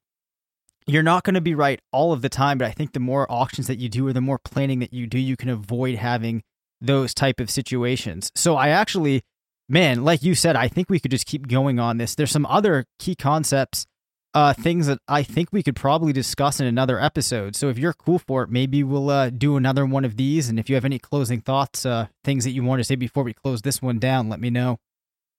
[0.88, 2.58] you're not going to be right all of the time.
[2.58, 5.06] But I think the more auctions that you do, or the more planning that you
[5.06, 6.42] do, you can avoid having
[6.82, 8.32] those type of situations.
[8.34, 9.22] So I actually
[9.70, 12.16] man, like you said, I think we could just keep going on this.
[12.16, 13.86] There's some other key concepts,
[14.34, 17.56] uh, things that I think we could probably discuss in another episode.
[17.56, 20.50] So if you're cool for it, maybe we'll uh, do another one of these.
[20.50, 23.24] And if you have any closing thoughts, uh, things that you want to say before
[23.24, 24.80] we close this one down, let me know.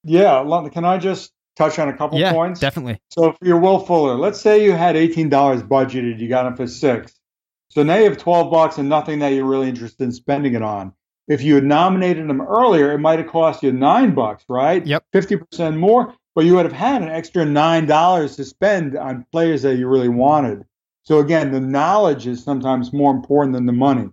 [0.04, 2.60] Yeah, can I just touch on a couple yeah, points?
[2.60, 3.00] definitely.
[3.10, 6.56] So for your Will Fuller, let's say you had eighteen dollars budgeted, you got him
[6.56, 7.14] for six.
[7.70, 10.62] So now you have twelve bucks and nothing that you're really interested in spending it
[10.62, 10.92] on.
[11.26, 14.86] If you had nominated him earlier, it might have cost you nine bucks, right?
[14.86, 15.04] Yep.
[15.12, 19.26] Fifty percent more, but you would have had an extra nine dollars to spend on
[19.32, 20.64] players that you really wanted.
[21.04, 24.10] So again, the knowledge is sometimes more important than the money.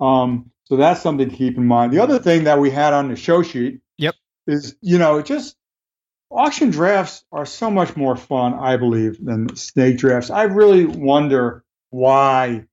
[0.00, 1.92] Um, so that's something to keep in mind.
[1.92, 4.14] The other thing that we had on the show sheet Yep.
[4.46, 5.56] is, you know, just
[6.30, 10.30] auction drafts are so much more fun, I believe, than snake drafts.
[10.30, 12.66] I really wonder why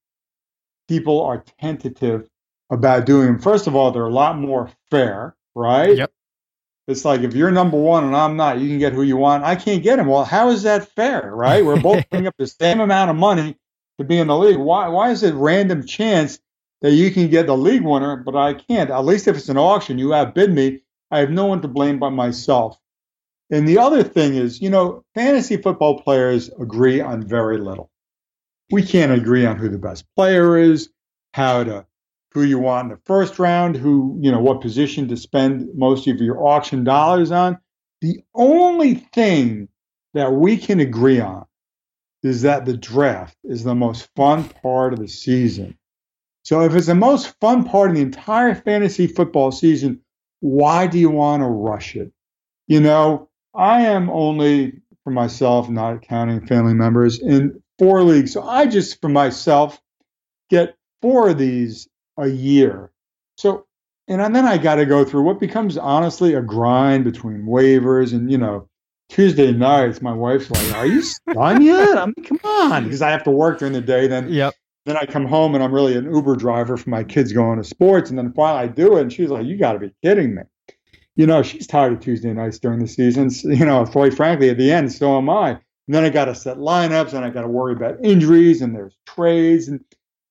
[0.87, 2.27] people are tentative
[2.71, 3.39] about doing them.
[3.39, 5.95] First of all, they're a lot more fair, right?
[5.95, 6.11] Yep.
[6.87, 9.43] It's like if you're number one and I'm not, you can get who you want.
[9.43, 10.07] I can't get him.
[10.07, 11.63] Well, how is that fair, right?
[11.63, 13.55] We're both putting up the same amount of money
[13.97, 14.57] to be in the league.
[14.57, 14.87] Why?
[14.87, 16.39] Why is it random chance
[16.81, 18.89] that you can get the league winner, but I can't?
[18.89, 20.81] At least if it's an auction, you outbid me.
[21.11, 22.77] I have no one to blame but myself.
[23.51, 27.91] And the other thing is, you know, fantasy football players agree on very little.
[28.71, 30.89] We can't agree on who the best player is,
[31.33, 31.85] how to
[32.33, 36.07] who you want in the first round, who, you know, what position to spend most
[36.07, 37.57] of your auction dollars on.
[38.01, 39.67] The only thing
[40.13, 41.45] that we can agree on
[42.23, 45.77] is that the draft is the most fun part of the season.
[46.43, 50.01] So if it's the most fun part of the entire fantasy football season,
[50.39, 52.11] why do you want to rush it?
[52.67, 58.33] You know, I am only for myself, not counting family members, in four leagues.
[58.33, 59.79] So I just, for myself,
[60.49, 62.91] get four of these a year.
[63.37, 63.65] So,
[64.07, 68.31] and then I got to go through what becomes honestly a grind between waivers and,
[68.31, 68.67] you know,
[69.09, 70.01] Tuesday nights.
[70.01, 71.03] My wife's like, Are you
[71.33, 71.97] done yet?
[71.97, 72.83] I mean, come on.
[72.85, 74.07] Because I have to work during the day.
[74.07, 74.53] Then, Yep.
[74.85, 77.63] then I come home and I'm really an Uber driver for my kids going to
[77.63, 78.09] sports.
[78.09, 79.01] And then finally I do it.
[79.01, 80.43] And she's like, You got to be kidding me.
[81.17, 83.29] You know, she's tired of Tuesday nights during the season.
[83.43, 85.51] You know, quite frankly, at the end, so am I.
[85.51, 88.73] And then I got to set lineups and I got to worry about injuries and
[88.75, 89.67] there's trades.
[89.67, 89.83] And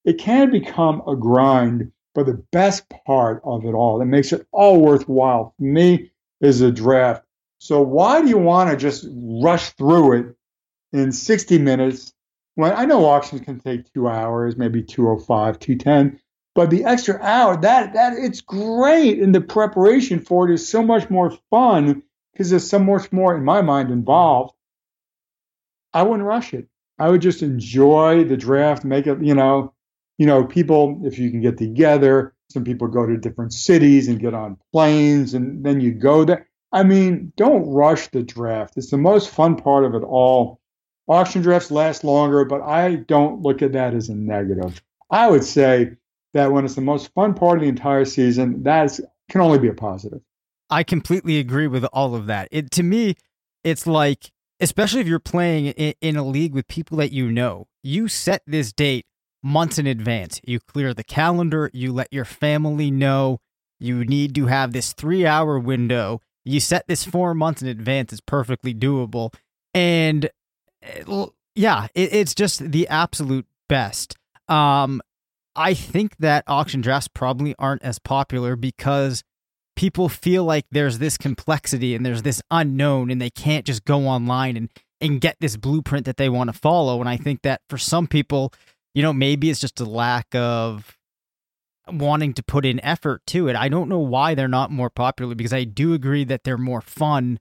[0.04, 1.92] it can become a grind.
[2.14, 6.60] But the best part of it all that makes it all worthwhile for me is
[6.60, 7.24] a draft.
[7.58, 10.36] So why do you want to just rush through it
[10.92, 12.12] in 60 minutes
[12.56, 16.20] when I know auctions can take two hours, maybe 205, 210,
[16.54, 19.20] but the extra hour, that that it's great.
[19.20, 23.36] And the preparation for it is so much more fun because there's so much more,
[23.36, 24.52] in my mind, involved.
[25.92, 26.68] I wouldn't rush it.
[26.98, 29.72] I would just enjoy the draft, make it, you know,
[30.20, 34.20] you know, people, if you can get together, some people go to different cities and
[34.20, 36.46] get on planes and then you go there.
[36.72, 38.74] I mean, don't rush the draft.
[38.76, 40.60] It's the most fun part of it all.
[41.08, 44.82] Auction drafts last longer, but I don't look at that as a negative.
[45.10, 45.92] I would say
[46.34, 49.00] that when it's the most fun part of the entire season, that
[49.30, 50.20] can only be a positive.
[50.68, 52.48] I completely agree with all of that.
[52.50, 53.16] It to me,
[53.64, 57.68] it's like, especially if you're playing in, in a league with people that you know,
[57.82, 59.06] you set this date
[59.42, 60.40] months in advance.
[60.44, 63.40] You clear the calendar, you let your family know.
[63.78, 66.20] You need to have this three hour window.
[66.44, 68.12] You set this four months in advance.
[68.12, 69.34] It's perfectly doable.
[69.74, 70.28] And
[70.82, 74.16] it, yeah, it, it's just the absolute best.
[74.48, 75.00] Um,
[75.56, 79.22] I think that auction drafts probably aren't as popular because
[79.76, 84.06] people feel like there's this complexity and there's this unknown and they can't just go
[84.06, 84.70] online and
[85.02, 88.06] and get this blueprint that they want to follow and I think that for some
[88.06, 88.52] people,
[88.94, 90.96] you know, maybe it's just a lack of
[91.88, 93.56] wanting to put in effort to it.
[93.56, 96.80] I don't know why they're not more popular because I do agree that they're more
[96.80, 97.38] fun.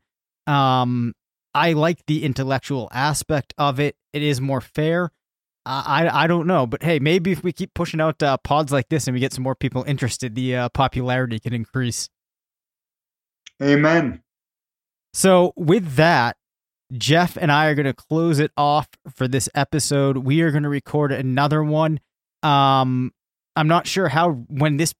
[0.48, 1.14] Um
[1.54, 3.96] I like the intellectual aspect of it.
[4.14, 5.12] It is more fair.
[5.66, 8.90] I I don't know, but hey, maybe if we keep pushing out uh, pods like
[8.90, 12.10] this and we get some more people interested, the uh, popularity can increase.
[13.62, 14.24] Amen.
[15.14, 16.38] So with that,
[16.94, 20.18] Jeff and I are going to close it off for this episode.
[20.18, 22.00] We are going to record another one.
[22.42, 23.12] Um,
[23.56, 24.94] I'm not sure how when this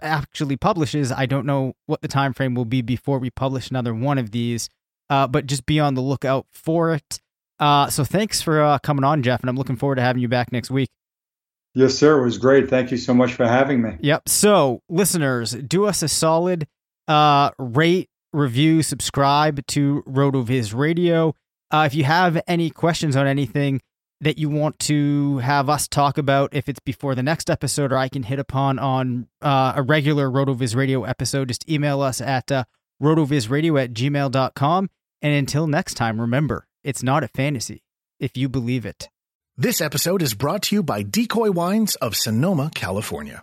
[0.00, 1.10] actually publishes.
[1.12, 4.30] I don't know what the time frame will be before we publish another one of
[4.30, 4.68] these.
[5.08, 7.20] Uh, but just be on the lookout for it.
[7.60, 10.28] Uh, so thanks for uh, coming on, Jeff, and I'm looking forward to having you
[10.28, 10.90] back next week.
[11.74, 12.20] Yes, sir.
[12.20, 12.68] It was great.
[12.68, 13.98] Thank you so much for having me.
[14.00, 14.28] Yep.
[14.28, 16.66] So, listeners, do us a solid
[17.06, 21.34] uh, rate, review, subscribe to RotoViz Radio.
[21.70, 23.80] Uh, if you have any questions on anything
[24.20, 27.98] that you want to have us talk about, if it's before the next episode or
[27.98, 32.50] I can hit upon on uh, a regular RotoViz Radio episode, just email us at
[32.52, 32.64] uh,
[33.02, 34.90] rotovizradio at gmail.com.
[35.22, 37.82] And until next time, remember, it's not a fantasy
[38.20, 39.08] if you believe it.
[39.58, 43.42] This episode is brought to you by Decoy Wines of Sonoma, California.